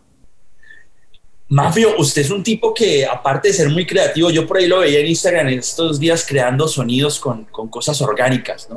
Mafio, 1.48 1.96
usted 1.98 2.22
es 2.22 2.30
un 2.30 2.42
tipo 2.42 2.72
que, 2.72 3.04
aparte 3.04 3.48
de 3.48 3.54
ser 3.54 3.68
muy 3.68 3.86
creativo, 3.86 4.30
yo 4.30 4.46
por 4.46 4.56
ahí 4.56 4.66
lo 4.66 4.80
veía 4.80 5.00
en 5.00 5.06
Instagram 5.06 5.48
en 5.48 5.58
estos 5.58 6.00
días 6.00 6.24
creando 6.26 6.66
sonidos 6.66 7.18
con, 7.18 7.44
con 7.44 7.68
cosas 7.68 8.00
orgánicas, 8.00 8.68
¿no? 8.70 8.76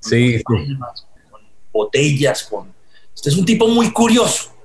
Sí, 0.00 0.42
con, 0.42 0.78
con 0.78 1.42
botellas, 1.72 2.44
con... 2.44 2.72
Usted 3.14 3.30
es 3.30 3.36
un 3.36 3.44
tipo 3.44 3.68
muy 3.68 3.90
curioso. 3.90 4.55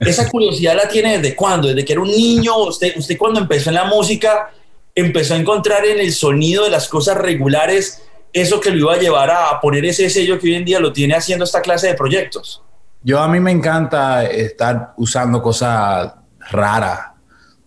Esa 0.00 0.28
curiosidad 0.28 0.74
la 0.74 0.88
tiene 0.88 1.18
desde 1.18 1.36
cuándo, 1.36 1.68
desde 1.68 1.84
que 1.84 1.92
era 1.92 2.00
un 2.00 2.10
niño, 2.10 2.56
usted, 2.56 2.94
usted 2.96 3.18
cuando 3.18 3.38
empezó 3.38 3.68
en 3.68 3.74
la 3.74 3.84
música, 3.84 4.50
empezó 4.94 5.34
a 5.34 5.36
encontrar 5.36 5.84
en 5.84 6.00
el 6.00 6.12
sonido 6.12 6.64
de 6.64 6.70
las 6.70 6.88
cosas 6.88 7.18
regulares 7.18 8.02
eso 8.32 8.60
que 8.60 8.70
lo 8.70 8.78
iba 8.78 8.94
a 8.94 8.98
llevar 8.98 9.30
a 9.30 9.60
poner 9.60 9.84
ese 9.84 10.08
sello 10.08 10.38
que 10.38 10.46
hoy 10.46 10.54
en 10.54 10.64
día 10.64 10.80
lo 10.80 10.92
tiene 10.92 11.14
haciendo 11.14 11.44
esta 11.44 11.60
clase 11.60 11.88
de 11.88 11.94
proyectos. 11.94 12.62
Yo 13.02 13.20
a 13.20 13.28
mí 13.28 13.40
me 13.40 13.50
encanta 13.50 14.24
estar 14.24 14.94
usando 14.96 15.42
cosas 15.42 16.12
raras, 16.50 17.00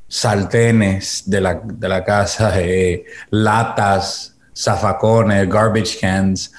saltenes 0.08 1.24
de 1.25 1.41
la, 1.41 1.62
de 1.63 1.89
la 1.89 2.03
casa, 2.03 2.53
eh, 2.62 3.03
latas, 3.29 4.38
zafacones, 4.55 5.50
garbage 5.50 6.00
cans 6.00 6.51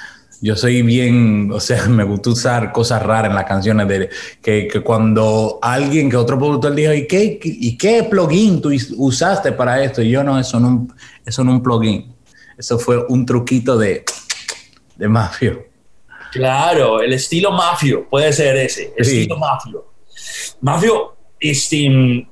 yo 0.45 0.55
soy 0.57 0.83
bien, 0.83 1.51
o 1.51 1.59
sea, 1.59 1.87
me 1.89 2.05
gusta 2.05 2.29
usar 2.29 2.71
cosas 2.71 3.03
raras 3.03 3.31
en 3.31 3.35
las 3.35 3.47
canciones 3.47 3.89
de 3.89 4.11
que, 4.43 4.69
que 4.69 4.81
cuando 4.81 5.59
alguien, 5.63 6.11
que 6.11 6.19
otro 6.19 6.39
productor 6.39 6.75
dijo, 6.75 6.93
¿y 6.93 7.07
qué, 7.07 7.41
¿y 7.43 7.79
qué 7.79 8.03
plugin 8.03 8.61
tú 8.61 8.71
usaste 8.99 9.53
para 9.53 9.83
esto? 9.83 10.03
Y 10.03 10.11
yo 10.11 10.23
no, 10.23 10.39
eso 10.39 10.61
no, 10.61 10.87
eso 11.25 11.45
no 11.45 11.53
un 11.53 11.63
plugin. 11.63 12.15
Eso 12.59 12.79
fue 12.79 13.07
un 13.09 13.25
truquito 13.25 13.79
de, 13.79 14.05
de 14.97 15.09
mafio. 15.09 15.67
Claro, 16.31 17.01
el 17.01 17.15
estilo 17.15 17.51
mafio 17.51 18.07
puede 18.11 18.31
ser 18.31 18.55
ese, 18.57 18.93
el 18.99 19.03
estilo 19.03 19.39
mafio. 19.39 19.93
Mafio, 20.61 21.17
este, 21.41 22.29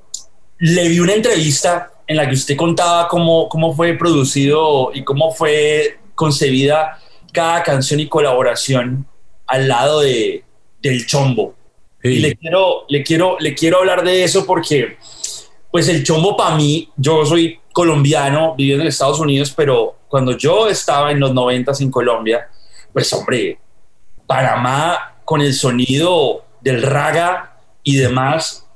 le 0.59 0.89
vi 0.89 1.01
una 1.01 1.15
entrevista 1.15 1.91
en 2.07 2.19
la 2.19 2.29
que 2.29 2.35
usted 2.35 2.59
contaba 2.59 3.09
cómo, 3.09 3.49
cómo 3.49 3.75
fue 3.75 3.95
producido 3.95 4.91
y 4.93 5.03
cómo 5.03 5.33
fue 5.33 5.99
concebida 6.15 6.99
cada 7.33 7.63
canción 7.63 7.99
y 8.01 8.09
colaboración 8.09 9.07
al 9.47 9.69
lado 9.69 10.01
de, 10.01 10.45
del 10.81 11.07
chombo. 11.07 11.55
Y 12.03 12.19
le 12.19 12.37
quiero, 12.37 12.85
le, 12.89 13.03
quiero, 13.03 13.37
le 13.39 13.55
quiero 13.55 13.79
hablar 13.79 14.03
de 14.05 14.25
eso 14.25 14.45
porque, 14.45 14.97
pues 15.71 15.89
el 15.89 16.03
chombo 16.03 16.37
para 16.37 16.57
mí, 16.57 16.89
yo 16.97 17.25
soy 17.25 17.61
colombiano, 17.73 18.55
viviendo 18.57 18.83
en 18.83 18.89
Estados 18.89 19.21
Unidos, 19.21 19.53
pero 19.57 19.97
cuando 20.09 20.37
yo 20.37 20.69
estaba 20.69 21.13
en 21.13 21.21
los 21.21 21.33
noventas 21.33 21.81
en 21.81 21.91
Colombia, 21.91 22.49
pues 22.93 23.13
hombre, 23.13 23.59
Panamá 24.27 25.17
con 25.25 25.41
el 25.41 25.55
sonido 25.55 26.45
del 26.61 26.83
raga 26.83 27.57
y 27.83 27.97
demás, 27.97 28.67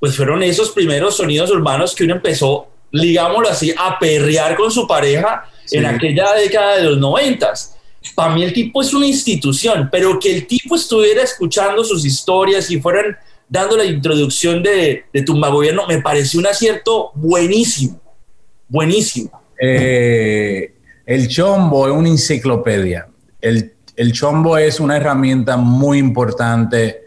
pues 0.00 0.16
fueron 0.16 0.42
esos 0.42 0.70
primeros 0.70 1.16
sonidos 1.16 1.50
urbanos 1.50 1.94
que 1.94 2.04
uno 2.04 2.14
empezó, 2.14 2.68
digámoslo 2.92 3.48
así, 3.48 3.72
a 3.78 3.98
perrear 3.98 4.56
con 4.56 4.70
su 4.70 4.86
pareja 4.86 5.48
en 5.70 5.86
aquella 5.86 6.34
década 6.34 6.76
de 6.76 6.82
los 6.82 6.98
noventas 6.98 7.73
para 8.14 8.34
mí 8.34 8.44
el 8.44 8.52
tipo 8.52 8.82
es 8.82 8.92
una 8.92 9.06
institución, 9.06 9.88
pero 9.90 10.18
que 10.18 10.34
el 10.34 10.46
tipo 10.46 10.76
estuviera 10.76 11.22
escuchando 11.22 11.84
sus 11.84 12.04
historias 12.04 12.70
y 12.70 12.80
fueran 12.80 13.16
dando 13.48 13.76
la 13.76 13.84
introducción 13.84 14.62
de, 14.62 15.04
de 15.12 15.22
Tumba 15.22 15.48
Gobierno, 15.48 15.86
me 15.86 16.00
pareció 16.00 16.40
un 16.40 16.46
acierto 16.46 17.12
buenísimo, 17.14 18.00
buenísimo. 18.68 19.30
Eh, 19.60 20.74
el 21.06 21.28
chombo 21.28 21.86
es 21.86 21.92
una 21.92 22.08
enciclopedia. 22.08 23.08
El, 23.40 23.74
el 23.96 24.12
chombo 24.12 24.58
es 24.58 24.80
una 24.80 24.96
herramienta 24.96 25.56
muy 25.56 25.98
importante 25.98 27.04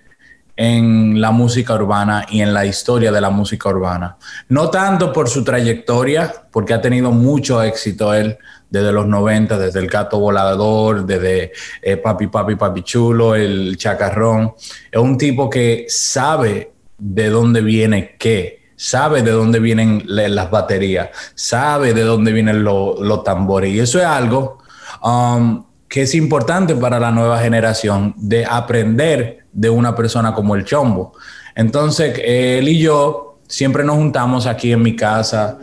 en 0.56 1.22
la 1.22 1.32
música 1.32 1.75
urbana 1.75 2.25
y 2.30 2.42
en 2.42 2.54
la 2.54 2.66
historia 2.66 3.12
de 3.12 3.22
la 3.22 3.30
música 3.30 3.70
urbana. 3.70 4.18
No 4.50 4.70
tanto 4.70 5.13
por 5.13 5.30
su 5.30 5.44
trayectoria, 5.44 6.34
porque 6.51 6.74
ha 6.74 6.82
tenido 6.82 7.12
mucho 7.12 7.62
éxito 7.62 8.13
él 8.13 8.38
desde 8.69 8.91
los 8.91 9.07
90, 9.07 9.57
desde 9.57 9.79
el 9.79 9.88
gato 9.88 10.19
volador, 10.19 11.05
desde 11.05 11.51
eh, 11.81 11.97
Papi 11.97 12.27
Papi 12.27 12.55
Papi 12.55 12.83
Chulo, 12.83 13.36
el 13.36 13.77
chacarrón. 13.77 14.53
Es 14.91 15.00
un 15.00 15.17
tipo 15.17 15.50
que 15.50 15.86
sabe 15.88 16.71
de 16.97 17.29
dónde 17.29 17.62
viene 17.62 18.15
qué, 18.17 18.71
sabe 18.75 19.21
de 19.21 19.31
dónde 19.31 19.59
vienen 19.59 20.03
las 20.05 20.50
baterías, 20.51 21.09
sabe 21.36 21.93
de 21.93 22.01
dónde 22.01 22.31
vienen 22.31 22.63
los 22.63 23.24
tambores. 23.24 23.74
Y 23.74 23.79
eso 23.79 24.00
es 24.00 24.05
algo 24.05 24.59
um, 25.03 25.65
que 25.88 26.03
es 26.03 26.15
importante 26.15 26.75
para 26.75 27.00
la 27.00 27.12
nueva 27.12 27.39
generación, 27.39 28.13
de 28.17 28.45
aprender 28.45 29.45
de 29.53 29.69
una 29.69 29.95
persona 29.95 30.33
como 30.33 30.55
el 30.55 30.65
Chombo. 30.65 31.13
Entonces, 31.55 32.19
él 32.24 32.67
y 32.67 32.79
yo 32.79 33.39
siempre 33.47 33.83
nos 33.83 33.95
juntamos 33.95 34.45
aquí 34.45 34.71
en 34.71 34.81
mi 34.81 34.95
casa 34.95 35.57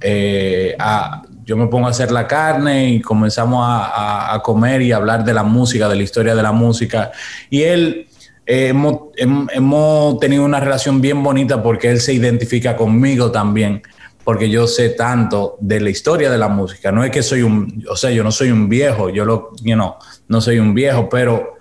eh, 0.00 0.76
a, 0.78 1.22
yo 1.46 1.56
me 1.56 1.68
pongo 1.68 1.86
a 1.86 1.90
hacer 1.90 2.10
la 2.10 2.26
carne 2.26 2.90
y 2.90 3.00
comenzamos 3.00 3.64
a, 3.64 4.38
comer 4.42 4.82
y 4.82 4.90
hablar 4.90 5.24
de 5.24 5.32
la 5.32 5.44
música, 5.44 5.88
de 5.88 5.94
la 5.94 6.02
historia 6.02 6.34
de 6.34 6.42
la 6.42 6.50
música. 6.50 7.12
Y 7.48 7.62
él, 7.62 8.08
eh, 8.44 8.68
hemos, 8.68 10.18
tenido 10.18 10.44
una 10.44 10.58
relación 10.58 11.00
bien 11.00 11.22
bonita 11.22 11.62
porque 11.62 11.88
él 11.88 12.00
se 12.00 12.12
identifica 12.12 12.76
conmigo 12.76 13.30
también, 13.30 13.80
porque 14.24 14.50
yo 14.50 14.66
sé 14.66 14.90
tanto 14.90 15.56
de 15.60 15.80
la 15.80 15.90
historia 15.90 16.30
de 16.30 16.38
la 16.38 16.48
música. 16.48 16.90
No 16.90 17.04
es 17.04 17.12
que 17.12 17.22
soy 17.22 17.42
un, 17.42 17.84
o 17.88 17.94
sea, 17.94 18.10
yo 18.10 18.24
no 18.24 18.32
soy 18.32 18.50
un 18.50 18.68
viejo, 18.68 19.08
yo 19.08 19.24
lo, 19.24 19.52
you 19.62 19.74
know, 19.74 19.94
no 20.26 20.40
soy 20.40 20.58
un 20.58 20.74
viejo, 20.74 21.08
pero 21.08 21.55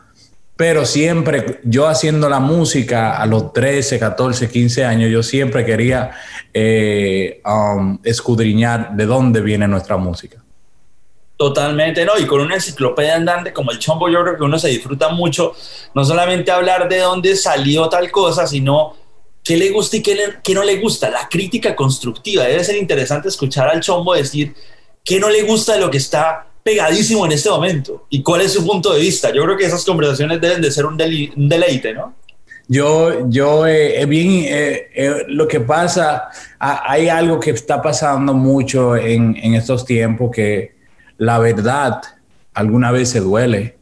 pero 0.55 0.85
siempre 0.85 1.59
yo 1.63 1.87
haciendo 1.87 2.29
la 2.29 2.39
música 2.39 3.17
a 3.17 3.25
los 3.25 3.51
13, 3.51 3.99
14, 3.99 4.49
15 4.49 4.85
años, 4.85 5.11
yo 5.11 5.21
siempre 5.21 5.65
quería 5.65 6.11
eh, 6.53 7.41
um, 7.45 7.99
escudriñar 8.03 8.95
de 8.95 9.05
dónde 9.05 9.41
viene 9.41 9.67
nuestra 9.67 9.97
música. 9.97 10.41
Totalmente, 11.37 12.05
¿no? 12.05 12.17
Y 12.17 12.25
con 12.25 12.39
una 12.39 12.55
enciclopedia 12.55 13.15
andante 13.15 13.51
como 13.51 13.71
el 13.71 13.79
Chombo, 13.79 14.07
yo 14.07 14.23
creo 14.23 14.37
que 14.37 14.43
uno 14.43 14.57
se 14.57 14.69
disfruta 14.69 15.09
mucho, 15.09 15.53
no 15.93 16.05
solamente 16.05 16.49
hablar 16.49 16.87
de 16.87 16.99
dónde 16.99 17.35
salió 17.35 17.89
tal 17.89 18.09
cosa, 18.09 18.47
sino 18.47 18.95
qué 19.43 19.57
le 19.57 19.71
gusta 19.71 19.97
y 19.97 20.01
qué, 20.01 20.17
qué 20.41 20.53
no 20.53 20.63
le 20.63 20.77
gusta, 20.77 21.09
la 21.09 21.27
crítica 21.27 21.75
constructiva. 21.75 22.45
Debe 22.45 22.63
ser 22.63 22.77
interesante 22.77 23.27
escuchar 23.27 23.67
al 23.67 23.81
Chombo 23.81 24.13
decir 24.13 24.55
qué 25.03 25.19
no 25.19 25.29
le 25.29 25.43
gusta 25.43 25.73
de 25.73 25.81
lo 25.81 25.91
que 25.91 25.97
está 25.97 26.47
pegadísimo 26.65 27.27
en 27.27 27.31
este 27.31 27.47
momento 27.47 28.07
y 28.09 28.23
cuál 28.23 28.41
es 28.41 28.53
su 28.53 28.65
punto 28.65 28.91
de 28.91 28.99
vista. 28.99 29.31
Yo 29.31 29.43
creo 29.43 29.55
que 29.55 29.65
esas 29.65 29.85
conversaciones 29.85 30.41
deben 30.41 30.63
de 30.63 30.71
ser 30.71 30.87
un, 30.87 30.97
deleite, 30.97 31.93
¿no? 31.93 32.15
Yo, 32.67 33.29
yo, 33.29 33.67
eh, 33.67 34.03
bien, 34.07 34.45
eh, 34.47 34.87
eh, 34.95 35.25
lo 35.27 35.47
que 35.47 35.59
pasa, 35.59 36.23
hay 36.57 37.07
algo 37.07 37.39
que 37.39 37.51
está 37.51 37.79
pasando 37.83 38.33
mucho 38.33 38.95
en, 38.95 39.37
en, 39.37 39.53
estos 39.53 39.85
tiempos 39.85 40.31
que 40.33 40.73
la 41.19 41.37
verdad 41.37 42.01
alguna 42.55 42.89
vez 42.89 43.09
se 43.09 43.19
duele. 43.19 43.77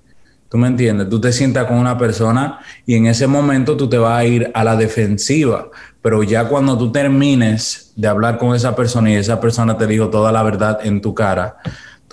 ¿Tú 0.49 0.57
me 0.57 0.67
entiendes? 0.67 1.07
Tú 1.07 1.21
te 1.21 1.31
sientas 1.31 1.65
con 1.65 1.77
una 1.77 1.97
persona 1.97 2.59
y 2.85 2.95
en 2.95 3.05
ese 3.05 3.27
momento 3.27 3.77
tú 3.77 3.87
te 3.87 3.97
vas 3.97 4.19
a 4.19 4.25
ir 4.25 4.51
a 4.53 4.61
la 4.65 4.75
defensiva, 4.75 5.69
pero 6.01 6.21
ya 6.21 6.49
cuando 6.49 6.77
tú 6.77 6.91
termines 6.91 7.93
de 7.95 8.09
hablar 8.09 8.37
con 8.37 8.53
esa 8.53 8.75
persona 8.75 9.09
y 9.09 9.15
esa 9.15 9.39
persona 9.39 9.77
te 9.77 9.87
dijo 9.87 10.09
toda 10.09 10.33
la 10.33 10.43
verdad 10.43 10.79
en 10.83 10.99
tu 10.99 11.15
cara, 11.15 11.55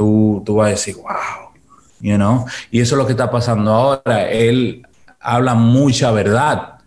tú, 0.00 0.42
tú 0.47 0.54
vas 0.54 0.69
a 0.69 0.71
decir, 0.71 0.97
wow, 0.97 1.52
you 2.00 2.16
know? 2.16 2.47
Y 2.71 2.80
eso 2.80 2.95
es 2.95 2.99
lo 2.99 3.04
que 3.04 3.12
está 3.12 3.30
pasando 3.30 3.71
ahora. 3.71 4.30
Él 4.30 4.87
habla 5.21 5.52
mucha 5.52 6.11
verdad. 6.11 6.78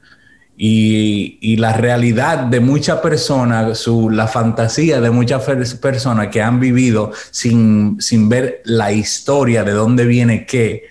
Y, 0.57 1.37
y, 1.39 1.57
la 1.57 1.73
realidad 1.73 2.39
de 2.39 2.59
muchas 2.59 3.01
personas, 3.01 3.87
la 3.87 4.27
fantasía 4.27 4.99
de 4.99 5.11
muchas 5.11 5.43
personas 5.79 6.29
que 6.29 6.41
han 6.41 6.59
vivido 6.59 7.11
sin, 7.29 7.97
sin, 7.99 8.29
ver 8.29 8.61
la 8.65 8.91
historia 8.91 9.63
de 9.63 9.73
dónde 9.73 10.05
viene 10.05 10.45
qué, 10.45 10.83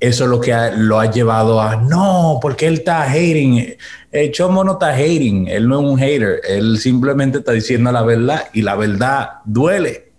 eso 0.00 0.24
es 0.24 0.30
lo 0.30 0.40
que 0.40 0.54
lo 0.76 0.98
ha 0.98 1.10
llevado 1.10 1.60
a, 1.60 1.76
no, 1.76 2.38
porque 2.42 2.66
él 2.66 2.74
está 2.74 3.02
hating. 3.02 3.76
El 4.10 4.32
Chomo 4.32 4.64
no 4.64 4.72
está 4.72 4.94
hating, 4.94 5.46
él 5.46 5.68
no 5.68 5.80
es 5.80 5.90
un 5.90 5.98
hater, 5.98 6.40
él 6.48 6.78
simplemente 6.78 7.38
está 7.38 7.52
diciendo 7.52 7.92
la 7.92 8.02
verdad 8.02 8.48
y 8.52 8.62
la 8.62 8.76
verdad 8.76 9.28
duele. 9.44 10.10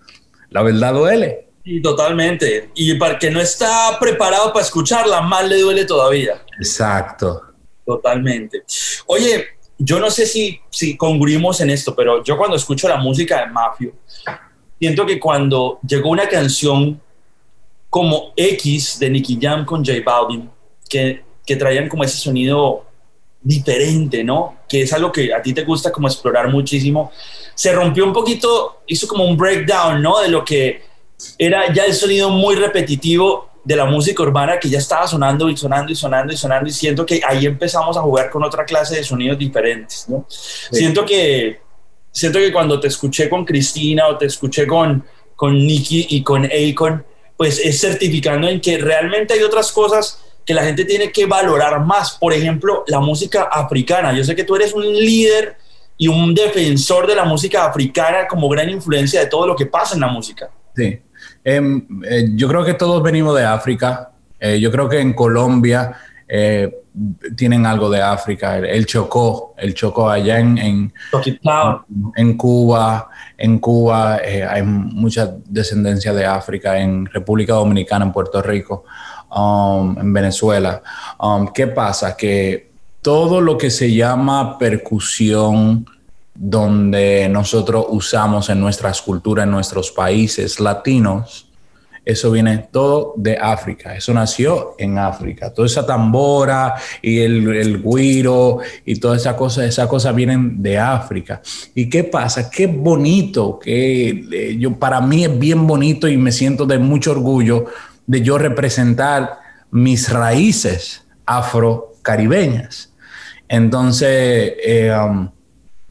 La 0.50 0.62
verdad 0.62 0.94
duele. 0.94 1.43
Y 1.66 1.82
totalmente. 1.82 2.72
Y 2.76 2.96
para 2.96 3.18
que 3.18 3.32
no 3.32 3.40
está 3.40 3.98
preparado 4.00 4.52
para 4.52 4.66
escucharla, 4.66 5.22
más 5.22 5.48
le 5.48 5.62
duele 5.62 5.86
todavía. 5.86 6.44
Exacto. 6.58 7.42
Totalmente. 7.86 8.64
Oye, 9.08 9.46
yo 9.78 10.00
no 10.00 10.10
sé 10.12 10.26
si, 10.26 10.60
si 10.70 10.98
congruimos 10.98 11.62
en 11.62 11.70
esto, 11.70 11.96
pero 11.96 12.24
yo 12.24 12.38
cuando 12.38 12.56
escucho 12.56 12.88
la 12.88 12.98
música 12.98 13.42
de 13.42 13.52
Mafio, 13.52 13.94
siento 14.80 15.06
que 15.06 15.20
cuando 15.20 15.80
llegó 15.86 16.10
una 16.10 16.28
canción 16.28 17.02
como 17.90 18.34
X 18.36 19.00
de 19.00 19.10
Nicky 19.10 19.38
Jam 19.42 19.66
con 19.66 19.86
J 19.86 20.00
Balvin, 20.04 20.50
que, 20.90 21.24
que 21.46 21.56
traían 21.56 21.88
como 21.88 22.04
ese 22.04 22.18
sonido 22.18 22.86
diferente, 23.42 24.24
¿no? 24.24 24.60
Que 24.68 24.82
es 24.82 24.94
algo 24.94 25.12
que 25.12 25.34
a 25.34 25.42
ti 25.42 25.54
te 25.54 25.64
gusta 25.64 25.92
como 25.92 26.08
explorar 26.08 26.50
muchísimo. 26.50 27.12
Se 27.54 27.72
rompió 27.74 28.06
un 28.06 28.14
poquito, 28.14 28.82
hizo 28.88 29.08
como 29.08 29.26
un 29.26 29.38
breakdown, 29.38 30.02
¿no? 30.02 30.20
De 30.22 30.30
lo 30.30 30.44
que 30.44 30.93
era 31.38 31.72
ya 31.74 31.86
el 31.86 31.94
sonido 31.94 32.30
muy 32.30 32.56
repetitivo 32.56 33.50
de 33.64 33.76
la 33.76 33.86
música 33.86 34.22
urbana 34.24 34.60
que 34.60 34.70
ya 34.70 34.80
estaba 34.80 35.08
sonando 35.08 35.50
y 35.50 35.56
sonando 35.56 35.92
y 35.92 35.96
sonando 35.96 36.34
y 36.34 36.38
sonando 36.38 36.70
y 36.70 36.74
siento 36.74 37.06
que 37.06 37.22
ahí 37.26 37.46
empezamos 37.46 37.96
a 37.96 38.02
jugar 38.02 38.30
con 38.30 38.44
otra 38.44 38.66
clase 38.66 38.98
de 38.98 39.04
sonidos 39.04 39.38
diferentes, 39.38 40.06
¿no? 40.10 40.26
Siento 40.28 41.06
que 41.06 41.62
siento 42.12 42.40
que 42.40 42.52
cuando 42.52 42.80
te 42.80 42.88
escuché 42.88 43.30
con 43.30 43.46
Cristina 43.46 44.08
o 44.08 44.18
te 44.18 44.26
escuché 44.26 44.68
con 44.68 45.04
con 45.36 45.58
Nicky 45.58 46.08
y 46.10 46.24
con 46.24 46.46
Akon, 46.46 47.06
pues 47.36 47.60
es 47.60 47.82
certificando 47.82 48.48
en 48.48 48.62
que 48.62 48.78
realmente 48.78 49.34
hay 49.34 49.44
otras 49.44 49.72
cosas 49.72 50.20
que 50.46 50.54
la 50.54 50.64
gente 50.64 50.86
tiene 50.86 51.12
que 51.12 51.26
valorar 51.26 51.80
más. 51.82 52.12
Por 52.12 52.34
ejemplo, 52.34 52.84
la 52.88 53.00
música 53.00 53.44
africana. 53.44 54.14
Yo 54.14 54.24
sé 54.24 54.36
que 54.36 54.44
tú 54.44 54.56
eres 54.56 54.74
un 54.74 54.84
líder 54.84 55.58
y 55.98 56.08
un 56.08 56.34
defensor 56.34 57.08
de 57.08 57.16
la 57.16 57.26
música 57.26 57.66
africana 57.66 58.28
como 58.28 58.50
gran 58.50 58.70
influencia 58.70 59.20
de 59.22 59.28
todo 59.28 59.48
lo 59.48 59.56
que 59.56 59.66
pasa 59.66 59.96
en 59.96 60.02
la 60.02 60.08
música. 60.08 60.50
Sí. 60.76 61.00
Em, 61.44 61.86
eh, 62.06 62.30
yo 62.36 62.48
creo 62.48 62.64
que 62.64 62.74
todos 62.74 63.02
venimos 63.02 63.36
de 63.36 63.46
África. 63.46 64.12
Eh, 64.40 64.60
yo 64.60 64.72
creo 64.72 64.90
que 64.90 65.00
en 65.00 65.14
Colombia 65.14 65.94
eh, 66.28 66.74
tienen 67.36 67.66
algo 67.66 67.90
de 67.90 68.02
África. 68.02 68.58
El, 68.58 68.86
Chocó, 68.86 69.54
el 69.58 69.74
Chocó 69.74 70.10
allá 70.10 70.40
en, 70.40 70.58
en, 70.58 70.94
en 72.16 72.38
Cuba. 72.38 73.10
En 73.38 73.60
Cuba 73.60 74.16
hay 74.50 74.64
mucha 74.64 75.34
descendencia 75.46 76.14
de 76.14 76.26
África. 76.26 76.80
En 76.80 77.06
República 77.06 77.54
Dominicana, 77.54 78.06
en 78.06 78.12
Puerto 78.12 78.42
Rico. 78.42 78.86
Um, 79.36 79.98
en 79.98 80.14
Venezuela. 80.14 80.82
Um, 81.20 81.48
¿Qué 81.48 81.66
pasa? 81.66 82.16
Que 82.16 82.72
todo 83.02 83.42
lo 83.42 83.58
que 83.58 83.72
se 83.72 83.92
llama 83.94 84.58
percusión, 84.60 85.86
donde 86.36 87.30
nosotros 87.30 87.86
usamos 87.90 88.50
en 88.50 88.60
nuestras 88.60 89.02
culturas, 89.02 89.46
en 89.46 89.52
nuestros 89.52 89.92
países 89.92 90.60
latinos, 90.60 91.48
eso 92.06 92.32
viene 92.32 92.68
todo 92.70 93.14
de 93.16 93.38
África, 93.38 93.96
eso 93.96 94.14
nació 94.14 94.76
en 94.78 94.98
África. 94.98 95.54
Toda 95.54 95.68
esa 95.68 95.86
tambora 95.86 96.76
y 97.02 97.20
el, 97.20 97.82
guiro 97.82 98.60
y 98.86 99.00
toda 99.00 99.16
esa 99.16 99.38
cosa, 99.38 99.66
esas 99.66 99.88
cosas 99.88 100.14
vienen 100.14 100.62
de 100.62 100.78
África. 100.78 101.42
¿Y 101.74 101.90
qué 101.90 102.04
pasa? 102.04 102.50
Qué 102.50 102.68
bonito, 102.68 103.58
que 103.58 104.10
eh, 104.32 104.58
yo, 104.60 104.78
para 104.78 105.00
mí 105.00 105.24
es 105.24 105.40
bien 105.40 105.66
bonito 105.66 106.10
y 106.10 106.18
me 106.18 106.34
siento 106.34 106.66
de 106.66 106.78
mucho 106.78 107.12
orgullo 107.12 107.66
de 108.06 108.22
yo 108.22 108.38
representar 108.38 109.40
mis 109.72 110.12
raíces 110.12 111.06
afrocaribeñas. 111.26 112.92
Entonces, 113.48 114.56
eh, 114.66 114.94
um, 114.94 115.30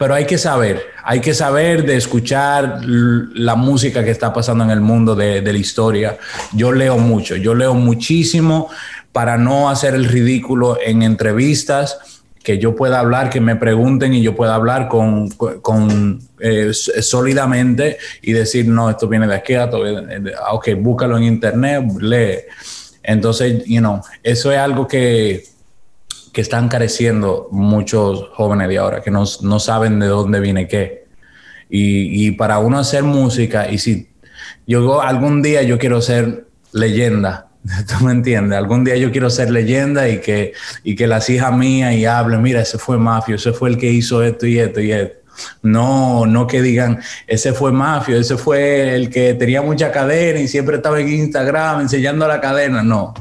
pero 0.02 0.16
hay 0.16 0.24
que 0.24 0.36
saber, 0.36 0.82
hay 1.04 1.20
que 1.20 1.32
saber 1.32 1.86
de 1.86 1.96
escuchar 1.96 2.80
la 2.84 3.54
música 3.54 4.02
que 4.02 4.10
está 4.10 4.32
pasando 4.32 4.64
en 4.64 4.70
el 4.70 4.80
mundo 4.80 5.14
de, 5.14 5.40
la 5.40 5.56
historia. 5.56 6.18
Yo 6.54 6.72
leo 6.72 6.98
mucho, 6.98 7.36
yo 7.36 7.54
leo 7.54 7.74
muchísimo 7.74 8.68
para 9.12 9.38
no 9.38 9.70
hacer 9.70 9.94
el 9.94 10.06
ridículo 10.06 10.76
en 10.84 11.04
entrevistas, 11.04 12.24
que 12.42 12.58
yo 12.58 12.74
pueda 12.74 12.98
hablar, 12.98 13.30
que 13.30 13.40
me 13.40 13.54
pregunten 13.54 14.12
y 14.12 14.22
yo 14.22 14.34
pueda 14.34 14.56
hablar 14.56 14.88
con, 14.88 15.28
con 15.28 16.18
eh, 16.40 16.72
sólidamente 16.72 17.96
y 18.22 18.32
decir, 18.32 18.66
no, 18.66 18.90
esto 18.90 19.06
viene 19.06 19.28
de 19.28 19.36
aquí, 19.36 19.54
ok, 19.54 20.68
búscalo 20.78 21.16
en 21.16 21.22
internet, 21.22 21.84
lee. 22.00 22.38
Entonces, 23.04 23.64
you 23.66 23.78
know, 23.78 24.00
eso 24.24 24.50
es 24.50 24.58
algo 24.58 24.88
que, 24.88 25.44
que 26.32 26.40
están 26.40 26.68
careciendo 26.68 27.48
muchos 27.50 28.28
jóvenes 28.32 28.68
de 28.68 28.78
ahora, 28.78 29.02
que 29.02 29.10
no, 29.10 29.24
no 29.42 29.60
saben 29.60 30.00
de 30.00 30.06
dónde 30.06 30.40
viene 30.40 30.66
qué. 30.66 31.06
Y, 31.68 32.26
y, 32.26 32.32
para 32.32 32.58
uno 32.58 32.78
hacer 32.78 33.02
música, 33.02 33.70
y 33.70 33.78
si 33.78 34.10
yo 34.66 35.00
algún 35.00 35.42
día 35.42 35.62
yo 35.62 35.78
quiero 35.78 36.00
ser 36.00 36.46
leyenda, 36.72 37.48
¿tú 37.88 38.04
me 38.04 38.12
entiendes? 38.12 38.58
Algún 38.58 38.84
día 38.84 38.96
yo 38.96 39.10
quiero 39.10 39.30
ser 39.30 39.50
leyenda 39.50 40.08
y 40.08 40.20
que, 40.20 40.52
y 40.84 40.96
que 40.96 41.06
las 41.06 41.28
hijas 41.30 41.54
mías 41.56 41.94
y 41.94 42.06
hablen, 42.06 42.42
mira, 42.42 42.62
ese 42.62 42.78
fue 42.78 42.98
Mafio, 42.98 43.36
ese 43.36 43.52
fue 43.52 43.70
el 43.70 43.78
que 43.78 43.90
hizo 43.90 44.22
esto 44.22 44.46
y 44.46 44.58
esto 44.58 44.80
y 44.80 44.92
esto. 44.92 45.22
No, 45.62 46.26
no 46.26 46.46
que 46.46 46.60
digan, 46.60 47.00
ese 47.26 47.52
fue 47.52 47.72
Mafio, 47.72 48.18
ese 48.18 48.36
fue 48.36 48.94
el 48.94 49.08
que 49.08 49.34
tenía 49.34 49.62
mucha 49.62 49.90
cadena 49.90 50.40
y 50.40 50.48
siempre 50.48 50.76
estaba 50.76 51.00
en 51.00 51.08
Instagram 51.08 51.80
enseñando 51.80 52.28
la 52.28 52.40
cadena. 52.40 52.82
No, 52.82 53.14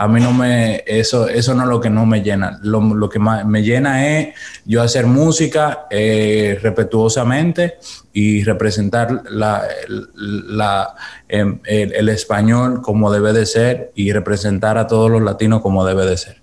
a 0.00 0.08
mí 0.08 0.18
no 0.18 0.32
me, 0.32 0.82
eso, 0.86 1.28
eso 1.28 1.52
no 1.52 1.64
es 1.64 1.68
lo 1.68 1.78
que 1.78 1.90
no 1.90 2.06
me 2.06 2.22
llena. 2.22 2.58
Lo, 2.62 3.10
que 3.10 3.18
más 3.18 3.44
me 3.44 3.62
llena 3.62 4.08
es 4.08 4.34
yo 4.64 4.80
hacer 4.80 5.04
música 5.04 5.88
eh, 5.90 6.58
respetuosamente 6.62 7.76
y 8.14 8.42
representar 8.42 9.24
la, 9.28 9.62
la, 9.88 10.94
em, 11.28 11.60
el, 11.66 11.92
el, 11.92 12.08
español 12.08 12.80
como 12.80 13.12
debe 13.12 13.34
de 13.34 13.44
ser 13.44 13.92
y 13.94 14.10
representar 14.10 14.78
a 14.78 14.86
todos 14.86 15.10
los 15.10 15.20
latinos 15.20 15.60
como 15.60 15.84
debe 15.84 16.06
de 16.06 16.16
ser. 16.16 16.40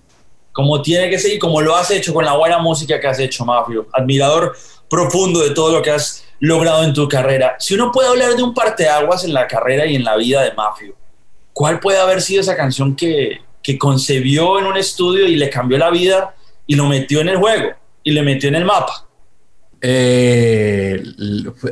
Como 0.51 0.83
tiene 0.83 1.09
que 1.09 1.17
ser 1.17 1.33
y 1.33 1.39
como 1.39 1.59
lo 1.59 1.75
has 1.75 1.89
hecho 1.89 2.13
con 2.13 2.25
la 2.25 2.37
buena 2.37 2.59
música 2.59 2.99
que 2.99 3.07
has 3.07 3.17
hecho, 3.17 3.43
Mafio. 3.43 3.87
Admirador 3.91 4.55
profundo 4.87 5.39
de 5.39 5.49
todo 5.55 5.71
lo 5.71 5.81
que 5.81 5.89
has 5.89 6.25
logrado 6.39 6.83
en 6.83 6.93
tu 6.93 7.09
carrera. 7.09 7.55
Si 7.57 7.73
uno 7.73 7.91
puede 7.91 8.09
hablar 8.09 8.35
de 8.35 8.43
un 8.43 8.53
parteaguas 8.53 9.23
en 9.23 9.33
la 9.33 9.47
carrera 9.47 9.87
y 9.87 9.95
en 9.95 10.03
la 10.03 10.15
vida 10.15 10.43
de 10.43 10.53
Mafio, 10.53 10.93
¿cuál 11.53 11.79
puede 11.79 11.97
haber 11.97 12.21
sido 12.21 12.41
esa 12.41 12.55
canción 12.55 12.95
que, 12.95 13.46
que 13.67 13.77
concebió 13.77 14.59
en 14.59 14.65
un 14.65 14.77
estudio 14.77 15.27
y 15.27 15.35
le 15.35 15.49
cambió 15.49 15.77
la 15.77 15.89
vida 15.89 16.33
y 16.65 16.75
lo 16.75 16.85
metió 16.85 17.19
en 17.19 17.27
el 17.27 17.35
juego 17.35 17.71
y 18.01 18.11
le 18.11 18.23
metió 18.23 18.47
en 18.47 18.55
el 18.55 18.63
mapa? 18.63 19.05
Eh, 19.81 21.03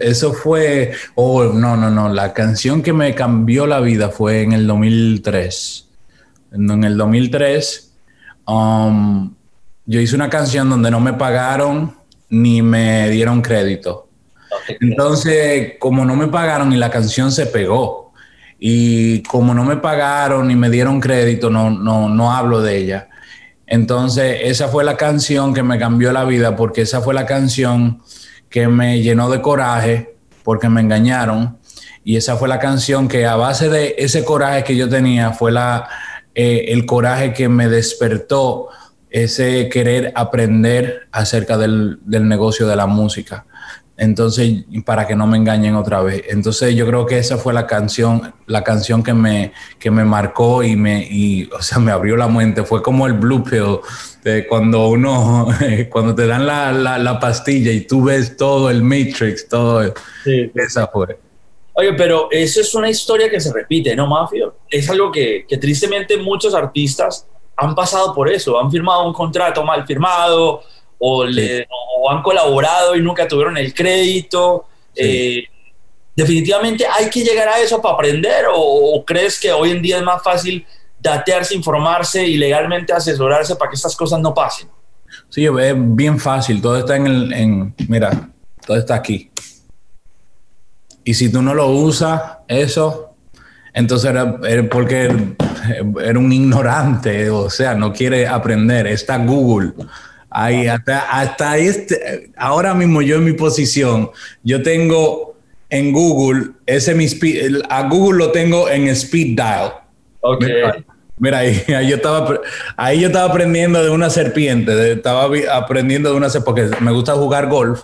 eso 0.02 0.34
fue, 0.34 0.92
oh, 1.16 1.46
no, 1.46 1.78
no, 1.78 1.90
no, 1.90 2.10
la 2.10 2.34
canción 2.34 2.84
que 2.84 2.92
me 2.92 3.16
cambió 3.16 3.66
la 3.66 3.80
vida 3.80 4.10
fue 4.10 4.42
en 4.42 4.52
el 4.52 4.68
2003. 4.68 5.88
En 6.52 6.84
el 6.84 6.98
2003, 6.98 7.94
um, 8.46 9.34
yo 9.86 10.02
hice 10.02 10.16
una 10.16 10.30
canción 10.30 10.70
donde 10.70 10.92
no 10.92 11.00
me 11.00 11.14
pagaron 11.14 11.96
ni 12.30 12.62
me 12.62 13.10
dieron 13.10 13.42
crédito. 13.42 14.10
Entonces, 14.82 15.76
como 15.80 16.04
no 16.04 16.18
me 16.18 16.28
pagaron 16.28 16.74
y 16.74 16.76
la 16.76 16.90
canción 16.90 17.32
se 17.32 17.46
pegó, 17.46 18.05
y 18.68 19.22
como 19.22 19.54
no 19.54 19.64
me 19.64 19.78
pagaron 19.78 20.48
ni 20.48 20.56
me 20.56 20.72
dieron 20.72 21.00
crédito, 21.00 21.52
no, 21.52 21.70
no, 21.70 22.10
no 22.10 22.32
hablo 22.32 22.64
de 22.64 22.78
ella. 22.78 23.10
Entonces, 23.68 24.40
esa 24.42 24.70
fue 24.70 24.84
la 24.84 24.98
canción 24.98 25.54
que 25.54 25.62
me 25.62 25.78
cambió 25.78 26.12
la 26.12 26.24
vida, 26.24 26.56
porque 26.56 26.82
esa 26.82 27.00
fue 27.00 27.14
la 27.14 27.28
canción 27.28 28.02
que 28.50 28.68
me 28.68 29.04
llenó 29.04 29.30
de 29.30 29.40
coraje, 29.40 30.16
porque 30.44 30.68
me 30.68 30.82
engañaron. 30.82 31.60
Y 32.04 32.16
esa 32.16 32.38
fue 32.38 32.50
la 32.50 32.58
canción 32.58 33.08
que 33.08 33.28
a 33.28 33.36
base 33.36 33.70
de 33.70 33.94
ese 34.00 34.26
coraje 34.26 34.64
que 34.64 34.76
yo 34.76 34.90
tenía, 34.90 35.30
fue 35.30 35.52
la, 35.52 35.88
eh, 36.34 36.66
el 36.70 36.88
coraje 36.88 37.34
que 37.34 37.48
me 37.48 37.68
despertó 37.68 38.70
ese 39.16 39.70
querer 39.70 40.12
aprender 40.14 41.08
acerca 41.14 41.58
del, 41.58 42.00
del 42.04 42.28
negocio 42.28 42.68
de 42.68 42.76
la 42.76 42.86
música. 42.86 43.46
Entonces, 43.96 44.66
para 44.86 45.08
que 45.08 45.16
no 45.16 45.26
me 45.26 45.38
engañen 45.38 45.76
otra 45.76 46.02
vez. 46.02 46.24
Entonces, 46.28 46.76
yo 46.76 46.86
creo 46.86 47.06
que 47.06 47.18
esa 47.18 47.38
fue 47.38 47.54
la 47.54 47.66
canción, 47.66 48.34
la 48.46 48.62
canción 48.66 49.04
que 49.04 49.14
me, 49.14 49.54
que 49.80 49.90
me 49.90 50.04
marcó 50.04 50.64
y 50.64 50.76
me, 50.76 51.08
y, 51.10 51.50
o 51.58 51.62
sea, 51.62 51.80
me 51.80 51.94
abrió 51.94 52.18
la 52.18 52.28
mente. 52.28 52.64
Fue 52.64 52.84
como 52.84 53.08
el 53.08 53.14
blue 53.14 53.42
pill 53.42 53.80
de 54.22 54.46
cuando 54.48 54.90
uno, 54.90 55.48
cuando 55.90 56.14
te 56.14 56.28
dan 56.28 56.46
la, 56.46 56.74
la, 56.74 56.98
la, 57.00 57.18
pastilla 57.18 57.72
y 57.72 57.88
tú 57.88 58.04
ves 58.04 58.36
todo 58.36 58.70
el 58.70 58.84
Matrix, 58.84 59.48
todo. 59.48 59.94
Sí. 60.26 60.52
Esa 60.56 60.88
fue. 60.88 61.18
Oye, 61.72 61.94
pero 61.94 62.28
eso 62.32 62.60
es 62.60 62.76
una 62.76 62.90
historia 62.90 63.30
que 63.30 63.40
se 63.40 63.54
repite, 63.54 63.96
¿no, 63.96 64.08
Mafio? 64.08 64.58
Es 64.70 64.90
algo 64.90 65.10
que, 65.10 65.46
que 65.48 65.58
tristemente 65.58 66.18
muchos 66.18 66.54
artistas 66.54 67.28
han 67.58 67.76
pasado 67.76 68.14
por 68.14 68.30
eso, 68.30 68.60
han 68.60 68.70
firmado 68.72 69.06
un 69.08 69.14
contrato 69.14 69.64
mal 69.64 69.86
firmado, 69.86 70.62
o, 70.98 71.26
le, 71.26 71.68
o 71.98 72.10
han 72.10 72.22
colaborado 72.22 72.96
y 72.96 73.02
nunca 73.02 73.28
tuvieron 73.28 73.58
el 73.58 73.74
crédito. 73.74 74.66
Eh, 74.96 75.44
definitivamente 76.16 76.86
hay 76.88 77.10
que 77.10 77.24
llegar 77.24 77.50
a 77.50 77.60
eso 77.60 77.82
para 77.82 77.96
aprender 77.96 78.46
o, 78.54 79.04
crees 79.06 79.40
que 79.40 79.52
hoy 79.52 79.72
en 79.72 79.82
día 79.82 79.98
es 79.98 80.04
más 80.04 80.24
fácil 80.24 80.66
datearse, 81.00 81.54
informarse 81.54 82.26
y 82.26 82.38
legalmente 82.38 82.94
asesorarse 82.94 83.56
para 83.56 83.70
que 83.70 83.76
estas 83.76 83.96
cosas 83.96 84.20
no 84.20 84.34
pasen? 84.34 84.70
Sí, 85.30 85.46
es 85.46 85.76
bien 85.78 86.20
fácil, 86.20 86.62
todo 86.62 86.78
está 86.78 86.96
en 86.96 87.08
el, 87.08 87.34
en, 87.34 87.76
mira, 87.88 88.30
todo 88.66 88.78
está 88.78 88.96
aquí. 88.96 89.30
Y 91.04 91.14
si 91.14 91.32
tú 91.32 91.42
no 91.42 91.54
lo 91.54 91.68
usas, 91.68 92.40
eso, 92.48 93.15
entonces 93.76 94.10
era, 94.10 94.40
era 94.48 94.64
porque 94.70 95.10
era 96.02 96.18
un 96.18 96.32
ignorante, 96.32 97.30
o 97.30 97.50
sea, 97.50 97.76
no 97.76 97.92
quiere 97.92 98.26
aprender, 98.26 98.88
está 98.88 99.18
Google. 99.18 99.74
Ahí, 100.30 100.68
hasta, 100.68 101.00
hasta 101.12 101.58
este, 101.58 102.32
ahora 102.38 102.74
mismo 102.74 103.02
yo 103.02 103.18
en 103.18 103.26
mi 103.26 103.34
posición, 103.34 104.10
yo 104.44 104.64
tengo 104.64 105.36
en 105.70 105.92
Google, 105.92 106.52
ese 106.66 106.96
mi 106.96 107.04
speed, 107.04 107.64
a 107.70 107.88
Google 107.90 108.20
lo 108.20 108.32
tengo 108.32 108.70
en 108.70 108.88
speed 108.88 109.36
dial. 109.36 109.74
Ok. 110.22 110.46
Mira, 111.18 111.38
ahí, 111.40 111.64
yo 111.88 111.96
estaba, 111.96 112.42
ahí 112.76 113.00
yo 113.00 113.08
estaba 113.08 113.30
aprendiendo 113.32 113.82
de 113.82 113.90
una 113.90 114.10
serpiente, 114.10 114.92
estaba 114.92 115.30
aprendiendo 115.54 116.12
de 116.12 116.18
una 116.18 116.30
serpiente, 116.30 116.70
porque 116.70 116.84
me 116.84 116.92
gusta 116.92 117.14
jugar 117.14 117.48
golf. 117.48 117.84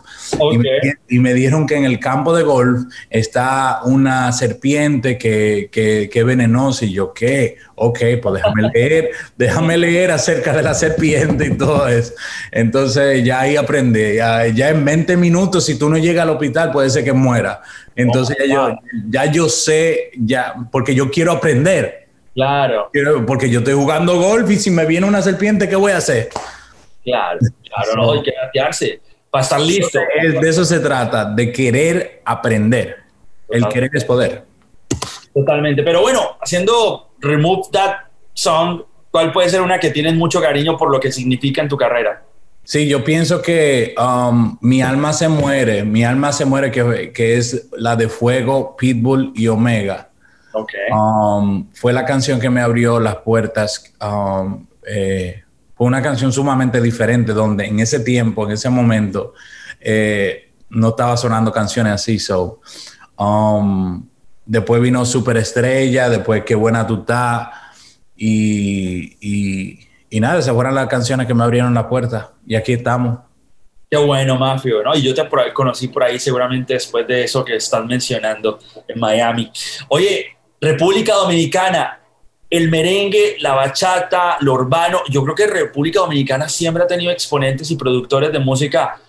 Y, 1.08 1.20
me, 1.20 1.34
dijeron 1.34 1.65
que 1.65 1.76
en 1.76 1.86
el 1.86 2.00
campo 2.00 2.36
de 2.36 2.44
golf 2.44 2.82
está 3.10 3.82
una 3.84 4.32
serpiente 4.34 5.17
que, 5.17 5.70
que, 5.72 6.10
que, 6.12 6.24
venenosa. 6.24 6.86
Y 6.86 6.94
yo, 6.94 7.13
¿qué? 7.13 7.58
Ok, 7.76 8.00
pues 8.22 8.36
déjame 8.36 8.70
leer, 8.74 9.12
déjame 9.38 9.78
leer 9.78 10.12
acerca 10.12 10.54
de 10.54 10.63
la 10.63 10.74
serpiente 10.74 11.48
y 11.48 11.58
todo 11.58 11.88
eso. 11.88 12.13
Entonces 12.52 13.24
ya 13.24 13.41
ahí 13.41 13.56
aprendí. 13.56 14.15
Ya, 14.15 14.48
ya 14.48 14.70
en 14.70 14.84
20 14.84 15.15
minutos, 15.15 15.65
si 15.65 15.78
tú 15.78 15.89
no 15.89 15.98
llegas 15.98 16.24
al 16.24 16.32
hospital, 16.32 16.72
puede 16.72 16.89
ser 16.89 17.06
que 17.06 17.13
muera. 17.13 17.62
Entonces 17.96 18.36
ya, 18.39 18.46
yo, 18.54 18.80
ya 19.10 19.26
yo 19.26 19.50
sé, 19.50 20.12
ya, 20.17 20.54
porque 20.72 20.94
yo 20.94 21.10
quiero 21.10 21.32
aprender. 21.32 22.00
Claro. 22.34 22.89
Porque 23.28 23.50
yo 23.50 23.60
estoy 23.60 23.74
jugando 23.74 24.17
golf 24.17 24.50
y 24.50 24.56
si 24.56 24.72
me 24.72 24.86
viene 24.86 25.08
una 25.08 25.22
serpiente, 25.22 25.67
¿qué 25.67 25.76
voy 25.76 25.91
a 25.91 25.98
hacer? 25.98 26.30
Claro, 27.04 27.39
claro, 27.63 27.96
no, 27.96 28.12
hay 28.13 28.22
que 28.22 28.32
gatearse 28.32 29.02
para 29.30 29.44
estar 29.44 29.60
listo. 29.60 30.00
de 30.22 30.50
eso 30.50 30.63
se 30.63 30.80
trata, 30.80 31.26
de 31.26 31.52
querer 31.52 32.22
aprender. 32.26 32.98
El 33.50 33.67
querer 33.67 33.89
es 33.94 34.06
poder. 34.06 34.44
Totalmente. 35.34 35.84
Pero 35.84 36.02
bueno, 36.02 36.38
haciendo 36.39 37.12
Remove 37.20 37.63
That 37.72 37.96
Song, 38.34 38.84
¿cuál 39.10 39.32
puede 39.32 39.50
ser 39.50 39.62
una 39.62 39.80
que 39.80 39.89
tienes 39.89 40.15
mucho 40.15 40.41
cariño 40.41 40.78
por 40.78 40.91
lo 40.91 41.00
que 41.00 41.12
significa 41.12 41.62
en 41.62 41.67
tu 41.67 41.76
carrera? 41.76 42.24
Sí, 42.63 42.88
yo 42.88 43.04
pienso 43.04 43.41
que 43.41 43.96
um, 43.98 44.58
Mi 44.62 44.82
alma 44.82 45.12
se 45.13 45.28
muere, 45.28 45.84
Mi 45.84 46.06
alma 46.06 46.32
se 46.32 46.46
muere, 46.46 46.72
que, 46.72 47.12
que 47.12 47.38
es 47.38 47.70
la 47.76 47.96
de 47.96 48.08
Fuego, 48.08 48.76
Pitbull 48.78 49.34
y 49.36 49.48
Omega 49.48 50.11
Okay. 50.53 50.91
Um, 50.91 51.67
fue 51.73 51.93
la 51.93 52.05
canción 52.05 52.39
que 52.39 52.49
me 52.49 52.61
abrió 52.61 52.99
las 52.99 53.17
puertas. 53.17 53.93
Um, 54.01 54.67
eh, 54.85 55.43
fue 55.75 55.87
una 55.87 56.01
canción 56.01 56.31
sumamente 56.31 56.81
diferente 56.81 57.33
donde 57.33 57.65
en 57.65 57.79
ese 57.79 58.01
tiempo, 58.01 58.45
en 58.45 58.51
ese 58.51 58.69
momento, 58.69 59.33
eh, 59.79 60.51
no 60.69 60.89
estaba 60.89 61.17
sonando 61.17 61.51
canciones 61.51 61.93
así. 61.93 62.19
So, 62.19 62.61
um, 63.17 64.07
después 64.45 64.81
vino 64.81 65.05
Superestrella, 65.05 66.09
después 66.09 66.43
Qué 66.45 66.55
buena 66.55 66.85
tú 66.85 66.99
estás. 67.01 67.49
Y, 68.15 69.17
y, 69.19 69.79
y, 70.09 70.19
nada, 70.19 70.37
esas 70.37 70.53
fueron 70.53 70.75
las 70.75 70.87
canciones 70.87 71.25
que 71.25 71.33
me 71.33 71.43
abrieron 71.43 71.73
la 71.73 71.89
puerta. 71.89 72.33
Y 72.45 72.55
aquí 72.55 72.73
estamos. 72.73 73.19
Qué 73.89 73.97
bueno, 73.97 74.37
Mafio, 74.37 74.83
¿no? 74.83 74.95
Y 74.95 75.01
yo 75.01 75.13
te 75.13 75.27
conocí 75.53 75.89
por 75.89 76.03
ahí 76.03 76.17
seguramente 76.19 76.75
después 76.75 77.05
de 77.07 77.23
eso 77.23 77.43
que 77.43 77.55
están 77.55 77.87
mencionando 77.87 78.59
en 78.87 78.99
Miami. 78.99 79.51
Oye, 79.89 80.37
República 80.62 81.15
Dominicana, 81.15 82.00
el 82.47 82.69
merengue, 82.69 83.38
la 83.39 83.56
bachata, 83.56 84.38
lo 84.41 84.54
urbano. 84.54 85.02
Yo 85.10 85.24
creo 85.24 85.36
que 85.36 85.47
República 85.47 86.02
Dominicana 86.02 86.47
siempre 86.47 86.84
ha 86.84 86.88
tenido 86.88 87.12
exponentes 87.12 87.71
y 87.71 87.76
productores 87.76 88.32
de 88.32 88.38
música 88.38 89.02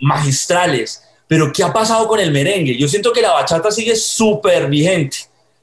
magistrales. 0.00 1.02
Pero 1.26 1.50
¿qué 1.50 1.64
ha 1.64 1.72
pasado 1.72 2.06
con 2.06 2.20
el 2.20 2.30
merengue? 2.30 2.76
Yo 2.76 2.88
siento 2.88 3.10
que 3.10 3.22
la 3.22 3.32
bachata 3.32 3.70
sigue 3.70 3.96
súper 3.96 4.68
vigente. 4.68 5.16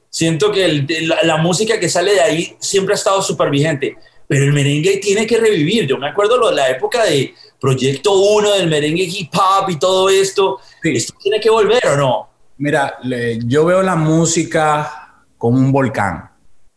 Siento 0.08 0.50
que 0.50 0.84
la, 1.22 1.36
música 1.36 1.78
que 1.78 1.88
sale 1.88 2.14
de 2.14 2.20
ahí 2.20 2.56
siempre 2.58 2.94
ha 2.94 2.96
estado 2.96 3.22
súper 3.22 3.50
vigente. 3.50 3.96
Pero 4.26 4.44
el 4.44 4.52
merengue 4.52 4.96
tiene 4.96 5.28
que 5.28 5.38
revivir. 5.38 5.86
Yo 5.86 5.96
me 5.96 6.08
acuerdo 6.08 6.50
de 6.50 6.56
la 6.56 6.70
época 6.70 7.04
de 7.04 7.34
Proyecto 7.60 8.14
1, 8.14 8.50
del 8.52 8.68
merengue 8.68 9.04
hip 9.04 9.32
hop 9.34 9.70
y 9.70 9.78
todo 9.78 10.08
esto. 10.08 10.58
¿Esto 10.82 11.14
tiene 11.22 11.38
que 11.38 11.50
volver 11.50 11.86
o 11.86 11.96
no? 11.96 12.30
Mira, 12.58 12.98
yo 13.44 13.64
veo 13.64 13.80
la 13.82 13.94
música 13.94 14.99
como 15.40 15.58
un 15.58 15.72
volcán. 15.72 16.30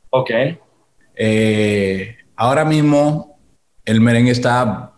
Ok. 0.10 0.32
Eh, 1.16 2.16
ahora 2.38 2.64
mismo 2.64 3.38
el 3.84 4.00
merengue 4.00 4.32
está, 4.32 4.94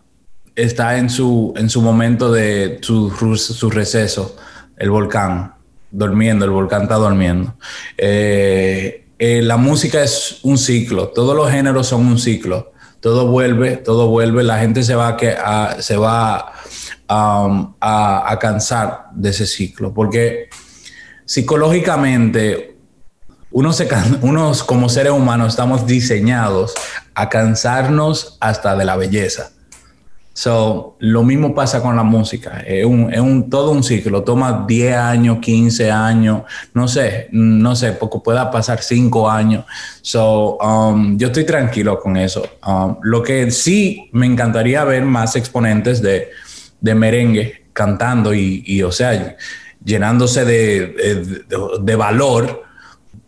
está 0.54 0.98
en, 0.98 1.10
su, 1.10 1.52
en 1.56 1.68
su 1.68 1.82
momento 1.82 2.30
de 2.30 2.78
su, 2.80 3.10
su 3.36 3.68
receso, 3.68 4.36
el 4.76 4.88
volcán, 4.88 5.56
durmiendo, 5.90 6.44
el 6.44 6.52
volcán 6.52 6.82
está 6.82 6.94
durmiendo. 6.94 7.56
Eh, 7.98 9.08
eh, 9.18 9.42
la 9.42 9.56
música 9.56 10.00
es 10.00 10.38
un 10.44 10.58
ciclo, 10.58 11.08
todos 11.08 11.34
los 11.34 11.50
géneros 11.50 11.88
son 11.88 12.06
un 12.06 12.20
ciclo, 12.20 12.72
todo 13.00 13.26
vuelve, 13.26 13.78
todo 13.78 14.06
vuelve, 14.06 14.44
la 14.44 14.60
gente 14.60 14.84
se 14.84 14.94
va, 14.94 15.16
que, 15.16 15.30
a, 15.30 15.78
se 15.80 15.96
va 15.96 16.52
um, 17.10 17.74
a, 17.80 18.30
a 18.30 18.38
cansar 18.38 19.06
de 19.12 19.30
ese 19.30 19.44
ciclo, 19.44 19.92
porque 19.92 20.50
psicológicamente 21.24 22.75
uno 23.50 23.72
se, 23.72 23.88
unos 24.22 24.62
como 24.64 24.88
seres 24.88 25.12
humanos 25.12 25.48
estamos 25.48 25.86
diseñados 25.86 26.74
a 27.14 27.28
cansarnos 27.28 28.36
hasta 28.40 28.76
de 28.76 28.84
la 28.84 28.96
belleza. 28.96 29.50
So, 30.36 30.98
lo 30.98 31.22
mismo 31.22 31.54
pasa 31.54 31.80
con 31.80 31.96
la 31.96 32.02
música. 32.02 32.60
Es 32.66 32.84
un, 32.84 33.10
es 33.10 33.20
un, 33.20 33.48
todo 33.48 33.70
un 33.70 33.82
ciclo. 33.82 34.22
Toma 34.22 34.66
10 34.68 34.94
años, 34.94 35.38
15 35.40 35.90
años, 35.90 36.42
no 36.74 36.88
sé, 36.88 37.28
no 37.32 37.74
sé, 37.74 37.92
poco 37.92 38.22
pueda 38.22 38.50
pasar 38.50 38.82
5 38.82 39.30
años. 39.30 39.64
So, 40.02 40.58
um, 40.58 41.16
yo 41.16 41.28
estoy 41.28 41.44
tranquilo 41.44 41.98
con 41.98 42.18
eso. 42.18 42.46
Um, 42.66 42.96
lo 43.00 43.22
que 43.22 43.50
sí 43.50 44.10
me 44.12 44.26
encantaría 44.26 44.84
ver 44.84 45.06
más 45.06 45.36
exponentes 45.36 46.02
de, 46.02 46.28
de 46.82 46.94
merengue 46.94 47.68
cantando 47.72 48.34
y, 48.34 48.62
y, 48.66 48.82
o 48.82 48.92
sea, 48.92 49.38
llenándose 49.82 50.44
de, 50.44 50.86
de, 51.48 51.56
de, 51.80 51.96
valor 51.96 52.65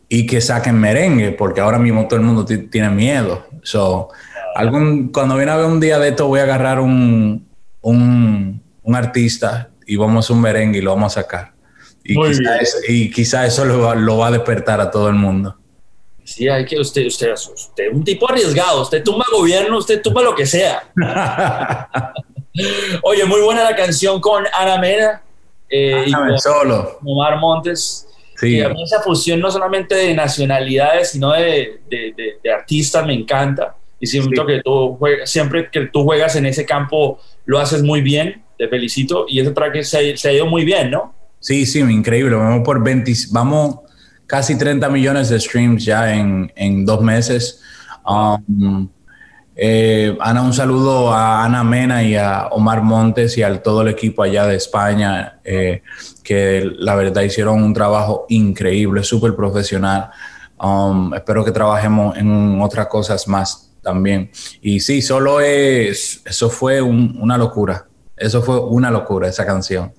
y 0.09 0.27
que 0.27 0.41
saquen 0.41 0.79
merengue, 0.79 1.33
porque 1.33 1.61
ahora 1.61 1.79
mismo 1.79 2.07
todo 2.09 2.19
el 2.19 2.25
mundo 2.25 2.45
tiene 2.45 2.91
miedo. 2.91 3.47
So, 3.63 4.09
algún, 4.55 5.09
cuando 5.13 5.37
viene 5.37 5.53
a 5.53 5.57
ver 5.57 5.67
un 5.67 5.81
día 5.81 5.99
de 5.99 6.09
esto, 6.09 6.27
voy 6.27 6.41
a 6.41 6.45
agarrar 6.45 6.81
un, 6.81 7.47
un, 7.83 8.63
un 8.83 8.95
artista 8.95 9.71
y 9.87 9.97
vamos 9.97 10.31
a 10.31 10.33
un 10.33 10.41
merengue 10.41 10.79
y 10.79 10.83
lo 10.83 10.95
vamos 10.95 11.17
a 11.17 11.23
sacar. 11.23 11.53
Y 12.05 12.15
quizá, 12.15 12.57
es, 12.57 12.85
y 12.89 13.11
quizá, 13.11 13.47
eso 13.47 13.65
lo, 13.67 13.95
lo, 13.95 14.17
va 14.17 14.29
a 14.29 14.31
despertar 14.31 14.81
a 14.81 14.91
todo 14.91 15.09
el 15.09 15.15
mundo. 15.15 15.57
Sí, 16.25 16.49
hay 16.49 16.65
que 16.65 16.79
usted, 16.79 17.07
usted, 17.07 17.33
usted, 17.33 17.93
un 17.93 18.03
tipo 18.05 18.29
arriesgado, 18.31 18.83
usted 18.83 19.03
tumba 19.03 19.27
gobierno, 19.31 19.79
usted 19.79 20.01
tumba 20.01 20.23
lo 20.23 20.35
que 20.35 20.47
sea. 20.47 20.91
Oye, 23.03 23.25
muy 23.25 23.41
buena 23.43 23.65
la 23.65 23.77
canción 23.77 24.21
con 24.21 24.45
Ana 24.53 24.79
Mena. 24.79 25.23
Eh, 25.69 26.05
y 26.07 26.13
con 26.13 26.39
solo. 26.39 26.99
Omar 27.05 27.39
Montes. 27.39 28.08
Sí. 28.39 28.57
Y 28.57 28.61
a 28.61 28.69
mí 28.69 28.83
esa 28.83 29.03
fusión 29.03 29.41
no 29.41 29.51
solamente 29.51 29.95
de 29.95 30.15
nacionalidades, 30.15 31.11
sino 31.11 31.33
de, 31.33 31.81
de, 31.91 32.15
de, 32.17 32.39
de 32.43 32.53
artistas 32.53 33.05
me 33.05 33.15
encanta. 33.15 33.75
Y 34.01 34.07
siento 34.07 34.43
sí. 34.43 34.47
que 34.47 34.63
tú 34.63 34.97
juegas, 34.97 35.29
siempre 35.29 35.69
que 35.71 35.87
tú 35.87 36.05
juegas 36.05 36.37
en 36.37 36.47
ese 36.47 36.65
campo 36.65 37.19
lo 37.47 37.59
haces 37.59 37.83
muy 37.83 38.01
bien, 38.01 38.43
te 38.57 38.69
felicito. 38.69 39.27
Y 39.29 39.41
ese 39.41 39.51
track 39.51 39.83
se, 39.83 40.17
se 40.17 40.29
ha 40.29 40.33
ido 40.33 40.47
muy 40.47 40.65
bien, 40.65 40.91
¿no? 40.91 41.15
Sí, 41.41 41.67
sí, 41.67 41.81
increíble. 41.81 42.37
Vamos 42.37 42.65
por 42.65 42.83
20, 42.83 43.13
vamos 43.31 43.77
casi 44.27 44.57
30 44.57 44.89
millones 44.89 45.31
de 45.31 45.41
streams 45.41 45.85
ya 45.85 46.15
en, 46.15 46.53
en 46.55 46.85
dos 46.85 47.01
meses. 47.01 47.63
Um, 48.07 48.89
eh, 49.61 50.17
Ana, 50.21 50.43
un 50.43 50.53
saludo 50.53 51.13
a 51.13 51.45
Ana 51.45 51.65
Mena 51.65 52.05
y 52.05 52.15
a 52.15 52.47
Omar 52.53 52.81
Montes 52.81 53.37
y 53.39 53.43
a 53.43 53.61
todo 53.61 53.83
el 53.83 53.89
equipo 53.89 54.23
allá 54.23 54.47
de 54.47 54.55
España, 54.55 55.41
eh, 55.43 55.83
que 56.23 56.63
la 56.79 56.95
verdad 56.95 57.23
hicieron 57.23 57.61
un 57.65 57.75
trabajo 57.75 58.25
increíble, 58.29 59.03
súper 59.03 59.35
profesional. 59.35 60.11
Um, 60.61 61.13
espero 61.13 61.45
que 61.45 61.51
trabajemos 61.51 62.17
en 62.17 62.61
otras 62.63 62.87
cosas 62.87 63.27
más 63.27 63.73
también. 63.83 64.31
Y 64.63 64.79
sí, 64.79 65.03
solo 65.03 65.41
es, 65.41 66.23
eso 66.25 66.51
fue 66.51 66.81
un, 66.81 67.19
una 67.21 67.37
locura. 67.37 67.85
Eso 68.17 68.43
fue 68.43 68.61
una 68.61 68.93
locura, 68.93 69.27
esa 69.27 69.45
canción. 69.45 69.93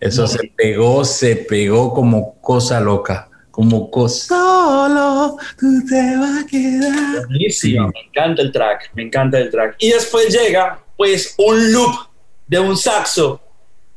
Eso 0.00 0.26
se 0.26 0.52
pegó, 0.56 1.04
se 1.04 1.36
pegó 1.36 1.94
como 1.94 2.40
cosa 2.40 2.80
loca 2.80 3.30
como 3.54 3.88
cosa. 3.88 4.34
Solo 4.34 5.36
tú 5.56 5.66
te 5.88 6.16
vas 6.16 6.42
a 6.42 6.46
quedar. 6.46 7.26
Buenísimo, 7.28 7.86
me 7.86 8.00
encanta 8.08 8.42
el 8.42 8.50
track, 8.50 8.90
me 8.94 9.04
encanta 9.04 9.38
el 9.38 9.48
track. 9.48 9.76
Y 9.78 9.90
después 9.90 10.34
llega, 10.34 10.80
pues, 10.96 11.36
un 11.38 11.72
loop 11.72 11.94
de 12.48 12.58
un 12.58 12.76
saxo 12.76 13.40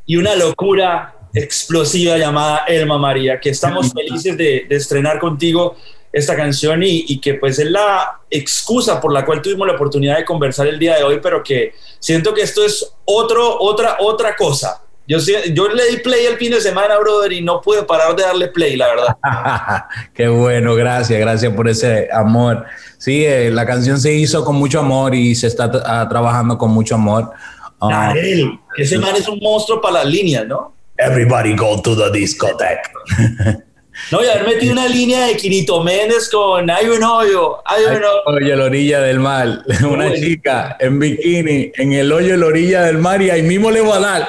y 0.05 0.15
una 0.15 0.35
locura 0.35 1.15
explosiva 1.33 2.19
llamada 2.19 2.65
Elma 2.67 2.99
María, 2.99 3.39
que 3.39 3.49
estamos 3.49 3.91
felices 3.91 4.37
de, 4.37 4.67
de 4.69 4.75
estrenar 4.75 5.19
contigo 5.19 5.75
esta 6.13 6.35
canción 6.35 6.83
y, 6.83 7.05
y, 7.07 7.19
que 7.19 7.33
pues 7.33 7.57
es 7.57 7.69
la 7.69 8.21
excusa 8.29 9.01
por 9.01 9.11
la 9.11 9.25
cual 9.25 9.41
tuvimos 9.41 9.67
la 9.67 9.73
oportunidad 9.73 10.17
de 10.17 10.25
conversar 10.25 10.67
el 10.67 10.77
día 10.77 10.97
de 10.97 11.03
hoy, 11.03 11.19
pero 11.21 11.43
que 11.43 11.73
siento 11.99 12.33
que 12.33 12.43
esto 12.43 12.63
es 12.63 12.93
otro, 13.05 13.59
otra, 13.59 13.97
otra 13.99 14.35
cosa. 14.35 14.83
Yo, 15.07 15.19
yo 15.53 15.69
le 15.69 15.89
di 15.89 15.97
play 15.97 16.25
el 16.25 16.37
fin 16.37 16.51
de 16.51 16.59
semana, 16.59 16.97
brother, 16.99 17.31
y 17.31 17.41
no 17.41 17.61
pude 17.61 17.83
parar 17.83 18.13
de 18.15 18.23
darle 18.23 18.49
play, 18.49 18.75
la 18.75 18.87
verdad. 18.87 19.17
Qué 20.13 20.27
bueno, 20.27 20.75
gracias, 20.75 21.17
gracias 21.19 21.53
por 21.53 21.69
ese 21.69 22.09
amor. 22.11 22.65
Sí, 22.97 23.25
eh, 23.25 23.49
la 23.49 23.65
canción 23.65 23.99
se 23.99 24.13
hizo 24.13 24.43
con 24.43 24.57
mucho 24.57 24.79
amor 24.79 25.15
y 25.15 25.33
se 25.33 25.47
está 25.47 25.67
uh, 25.67 26.09
trabajando 26.09 26.57
con 26.57 26.71
mucho 26.71 26.95
amor. 26.95 27.31
Um, 27.79 27.89
Darel, 27.89 28.59
ese 28.75 28.97
man 28.97 29.15
es 29.15 29.29
un 29.29 29.39
monstruo 29.39 29.79
para 29.79 29.99
las 29.99 30.05
líneas, 30.07 30.45
¿no? 30.45 30.73
Everybody 30.97 31.55
go 31.55 31.81
to 31.81 31.95
the 31.95 32.11
discotheque. 32.11 32.89
No, 34.11 34.23
y 34.23 34.27
haber 34.27 34.45
metido 34.45 34.73
una 34.73 34.87
línea 34.87 35.25
de 35.25 35.35
Quinito 35.35 35.83
Méndez 35.83 36.29
con 36.29 36.69
Hay 36.69 36.87
un 36.87 37.03
hoyo, 37.03 37.57
hay 37.65 37.83
un 37.85 37.95
hoyo. 37.95 38.23
Oye, 38.25 38.55
la 38.55 38.65
orilla 38.65 39.01
del 39.01 39.19
mar. 39.19 39.63
Una 39.89 40.07
Uy. 40.07 40.19
chica 40.19 40.77
en 40.79 40.99
bikini 40.99 41.71
en 41.75 41.93
el 41.93 42.11
hoyo 42.11 42.31
de 42.31 42.37
la 42.37 42.45
orilla 42.45 42.81
del 42.83 42.97
mar 42.97 43.21
y 43.21 43.29
ahí 43.29 43.41
mismo 43.41 43.71
le 43.71 43.81
va 43.81 43.95
a 43.95 43.99
dar. 43.99 44.27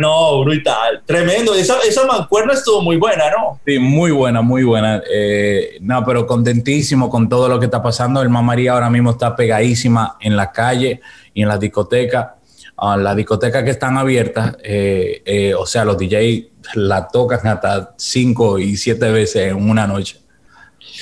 No, 0.00 0.42
brutal. 0.44 1.02
Tremendo. 1.06 1.54
Esa, 1.54 1.78
esa 1.80 2.06
mancuerna 2.06 2.52
estuvo 2.54 2.82
muy 2.82 2.96
buena, 2.96 3.30
¿no? 3.30 3.60
Sí, 3.66 3.78
muy 3.78 4.10
buena, 4.10 4.42
muy 4.42 4.64
buena. 4.64 5.02
Eh, 5.10 5.78
no, 5.80 6.04
pero 6.04 6.26
contentísimo 6.26 7.08
con 7.08 7.28
todo 7.28 7.48
lo 7.48 7.58
que 7.58 7.66
está 7.66 7.82
pasando. 7.82 8.22
El 8.22 8.28
María 8.28 8.72
ahora 8.72 8.90
mismo 8.90 9.10
está 9.10 9.34
pegadísima 9.36 10.16
en 10.20 10.36
la 10.36 10.52
calle 10.52 11.00
y 11.34 11.42
en 11.42 11.48
la 11.48 11.58
discoteca. 11.58 12.35
Uh, 12.78 12.98
las 12.98 13.16
discotecas 13.16 13.64
que 13.64 13.70
están 13.70 13.96
abiertas, 13.96 14.56
eh, 14.62 15.22
eh, 15.24 15.54
o 15.54 15.64
sea, 15.64 15.86
los 15.86 15.96
DJs 15.96 16.44
la 16.74 17.08
tocan 17.08 17.46
hasta 17.46 17.94
cinco 17.96 18.58
y 18.58 18.76
siete 18.76 19.10
veces 19.10 19.50
en 19.50 19.70
una 19.70 19.86
noche. 19.86 20.18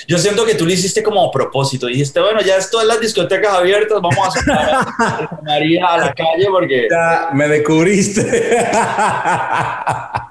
Yo 0.07 0.19
siento 0.19 0.45
que 0.45 0.55
tú 0.55 0.67
lo 0.67 0.73
hiciste 0.73 1.03
como 1.03 1.25
a 1.25 1.33
propósito. 1.33 1.87
Dijiste, 1.87 2.21
bueno, 2.21 2.41
ya 2.43 2.59
todas 2.71 2.87
las 2.87 3.01
discotecas 3.01 3.55
abiertas, 3.55 4.01
vamos 4.01 4.29
a 4.29 4.31
sacar 4.31 4.71
a 4.71 5.41
María 5.43 5.87
a 5.87 5.99
la 5.99 6.13
calle 6.13 6.47
porque... 6.51 6.87
Ya, 6.91 7.31
me 7.33 7.49
descubriste. 7.49 8.21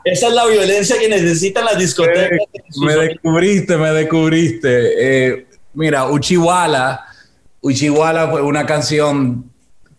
Esa 0.05 0.27
es 0.27 0.33
la 0.33 0.45
violencia 0.45 0.97
que 0.99 1.09
necesitan 1.09 1.65
las 1.65 1.77
discotecas. 1.77 2.39
Me, 2.77 2.85
me 2.85 2.95
descubriste, 3.07 3.77
me 3.77 3.91
descubriste. 3.91 5.27
Eh, 5.33 5.47
mira, 5.73 6.07
Uchiwala, 6.09 7.05
Uchiwala 7.61 8.29
fue 8.29 8.41
una 8.41 8.65
canción 8.65 9.52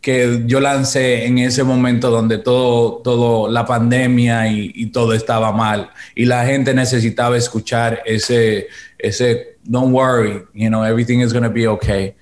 que 0.04 0.42
yo 0.44 0.60
lancé 0.60 1.24
en 1.24 1.38
ese 1.38 1.64
momento 1.64 2.10
donde 2.10 2.36
todo, 2.36 3.00
todo 3.02 3.48
la 3.48 3.64
pandemia 3.64 4.48
y, 4.48 4.84
todo 4.92 5.14
estaba 5.14 5.50
mal 5.50 5.88
y 6.14 6.26
la 6.26 6.44
gente 6.44 6.74
necesitaba 6.74 7.38
escuchar 7.38 8.02
ese, 8.04 8.66
ese, 8.98 9.56
don't 9.64 9.94
worry, 9.94 10.44
you 10.52 10.68
know, 10.68 10.84
everything 10.84 11.20
is 11.20 11.32
going 11.32 11.42
to 11.42 11.48
be 11.48 11.66
okay. 11.66 12.14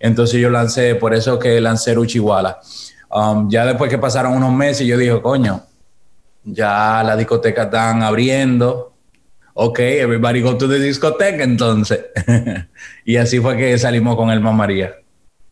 Entonces 0.00 0.40
yo 0.40 0.50
lancé, 0.50 0.96
por 0.96 1.14
eso 1.14 1.38
que 1.38 1.60
lancé 1.60 1.96
Uchiwala. 1.96 2.58
Um, 3.08 3.48
ya 3.48 3.64
después 3.64 3.88
que 3.88 3.98
pasaron 3.98 4.32
unos 4.32 4.52
meses, 4.52 4.84
yo 4.84 4.98
dije, 4.98 5.22
coño, 5.22 5.62
ya 6.42 7.04
las 7.04 7.16
discotecas 7.16 7.66
están 7.66 8.02
abriendo. 8.02 8.94
Ok, 9.54 9.78
everybody 9.78 10.40
go 10.40 10.56
to 10.56 10.68
the 10.68 10.80
discoteca 10.80 11.44
entonces. 11.44 12.00
y 13.04 13.14
así 13.14 13.38
fue 13.38 13.56
que 13.56 13.78
salimos 13.78 14.16
con 14.16 14.28
el 14.30 14.40
María 14.40 14.92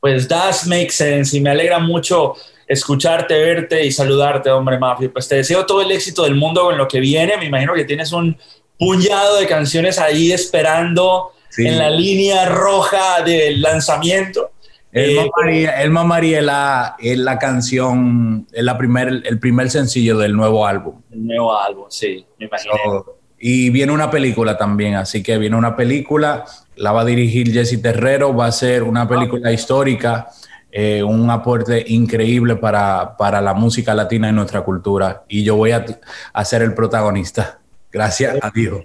pues 0.07 0.29
does 0.29 0.69
make 0.69 0.92
sense 0.92 1.37
y 1.37 1.40
me 1.40 1.51
alegra 1.51 1.81
mucho 1.81 2.35
escucharte, 2.64 3.35
verte 3.35 3.85
y 3.85 3.90
saludarte, 3.90 4.49
hombre 4.53 4.79
Mafia. 4.79 5.11
Pues 5.12 5.27
te 5.27 5.35
deseo 5.35 5.66
todo 5.66 5.83
el 5.83 5.90
éxito 5.90 6.23
del 6.23 6.37
mundo 6.37 6.62
con 6.62 6.79
lo 6.79 6.87
que 6.87 7.01
viene. 7.01 7.37
Me 7.37 7.47
imagino 7.47 7.75
que 7.75 7.85
tienes 7.85 8.12
un 8.12 8.37
puñado 8.79 9.38
de 9.38 9.49
canciones 9.49 9.99
ahí 9.99 10.31
esperando 10.31 11.33
sí. 11.49 11.66
en 11.66 11.77
la 11.77 11.90
línea 11.90 12.49
roja 12.49 13.23
del 13.25 13.61
lanzamiento. 13.61 14.53
El 14.92 15.19
eh, 15.19 15.31
María, 15.37 15.83
el 15.83 15.90
María 15.90 16.40
la, 16.40 16.95
es 17.01 17.19
la 17.19 17.37
canción, 17.37 18.47
es 18.53 18.62
la 18.62 18.79
primer, 18.79 19.23
el 19.25 19.40
primer 19.40 19.71
sencillo 19.71 20.19
del 20.19 20.37
nuevo 20.37 20.69
álbum. 20.69 21.03
El 21.11 21.27
nuevo 21.27 21.59
álbum, 21.59 21.87
sí, 21.88 22.25
me 22.38 22.47
imagino. 22.47 22.75
So, 22.85 23.19
y 23.40 23.71
viene 23.71 23.90
una 23.90 24.09
película 24.09 24.57
también, 24.57 24.95
así 24.95 25.21
que 25.21 25.37
viene 25.37 25.57
una 25.57 25.75
película 25.75 26.45
la 26.77 26.93
va 26.93 27.03
a 27.03 27.05
dirigir 27.05 27.53
Jesse 27.53 27.81
Terrero, 27.81 28.35
va 28.35 28.47
a 28.47 28.53
ser 28.53 28.83
una 28.83 29.09
película 29.09 29.53
histórica, 29.53 30.29
eh, 30.71 31.03
un 31.03 31.29
aporte 31.31 31.85
increíble 31.89 32.57
para, 32.57 33.17
para, 33.17 33.41
la 33.41 33.55
música 33.55 33.95
latina 33.95 34.29
y 34.29 34.33
nuestra 34.33 34.62
cultura. 34.62 35.25
Y 35.29 35.43
yo 35.43 35.57
voy 35.57 35.73
a, 35.73 35.85
a 36.33 36.45
ser 36.45 36.62
el 36.62 36.75
protagonista. 36.75 37.61
Gracias 37.91 38.37
a 38.43 38.51
Dios. 38.51 38.85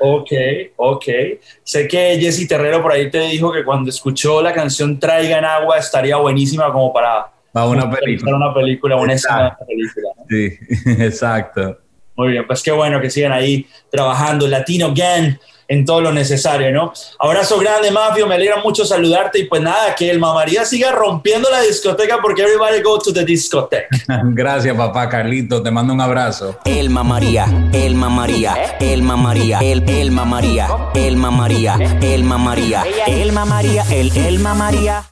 Ok, 0.00 0.30
ok. 0.76 1.04
Sé 1.64 1.88
que 1.88 2.18
Jesse 2.20 2.46
Terrero 2.46 2.80
por 2.82 2.92
ahí 2.92 3.10
te 3.10 3.20
dijo 3.20 3.52
que 3.52 3.64
cuando 3.64 3.90
escuchó 3.90 4.40
la 4.40 4.52
canción 4.52 4.98
Traigan 4.98 5.44
Agua 5.44 5.78
estaría 5.78 6.16
buenísima 6.16 6.72
como 6.72 6.92
para, 6.92 7.26
para 7.52 7.66
una 7.66 7.90
película. 7.90 8.36
Una 8.36 8.54
película, 8.54 8.96
una 8.96 9.14
de 9.14 9.20
película. 9.66 10.08
Sí, 10.28 10.58
exacto. 11.02 11.78
Muy 12.14 12.32
bien, 12.32 12.46
pues 12.46 12.62
qué 12.62 12.70
bueno 12.70 13.00
que 13.00 13.10
sigan 13.10 13.32
ahí 13.32 13.66
trabajando. 13.90 14.46
Latino 14.46 14.92
Gang 14.94 15.36
en 15.68 15.84
todo 15.84 16.00
lo 16.00 16.12
necesario, 16.12 16.72
¿no? 16.72 16.92
Abrazo 17.18 17.58
grande, 17.58 17.90
Mafio, 17.90 18.26
me 18.26 18.34
alegra 18.34 18.56
mucho 18.62 18.84
saludarte 18.84 19.38
y 19.38 19.44
pues 19.44 19.60
nada, 19.60 19.94
que 19.94 20.10
el 20.10 20.18
Mamaría 20.18 20.64
siga 20.64 20.92
rompiendo 20.92 21.50
la 21.50 21.60
discoteca 21.60 22.18
porque 22.22 22.42
everybody 22.42 22.82
go 22.82 22.98
to 22.98 23.12
the 23.12 23.24
discoteca. 23.24 23.86
Gracias, 24.24 24.74
papá 24.76 25.08
Carlito, 25.08 25.62
te 25.62 25.70
mando 25.70 25.92
un 25.92 26.00
abrazo. 26.00 26.58
El 26.64 26.88
Mamaría, 26.90 27.46
el 27.72 27.94
Mamaría, 27.94 28.76
el 28.80 29.02
Mamaría, 29.02 29.58
el, 29.58 29.88
el 29.88 30.10
Mamaría, 30.10 30.68
el 30.94 31.16
Mamaría, 31.16 31.76
el 32.00 32.24
Mamaría, 32.24 32.84
el 33.06 33.32
Mamaría, 33.32 33.84
el, 33.90 34.16
el 34.16 34.38
Mamaría. 34.38 35.04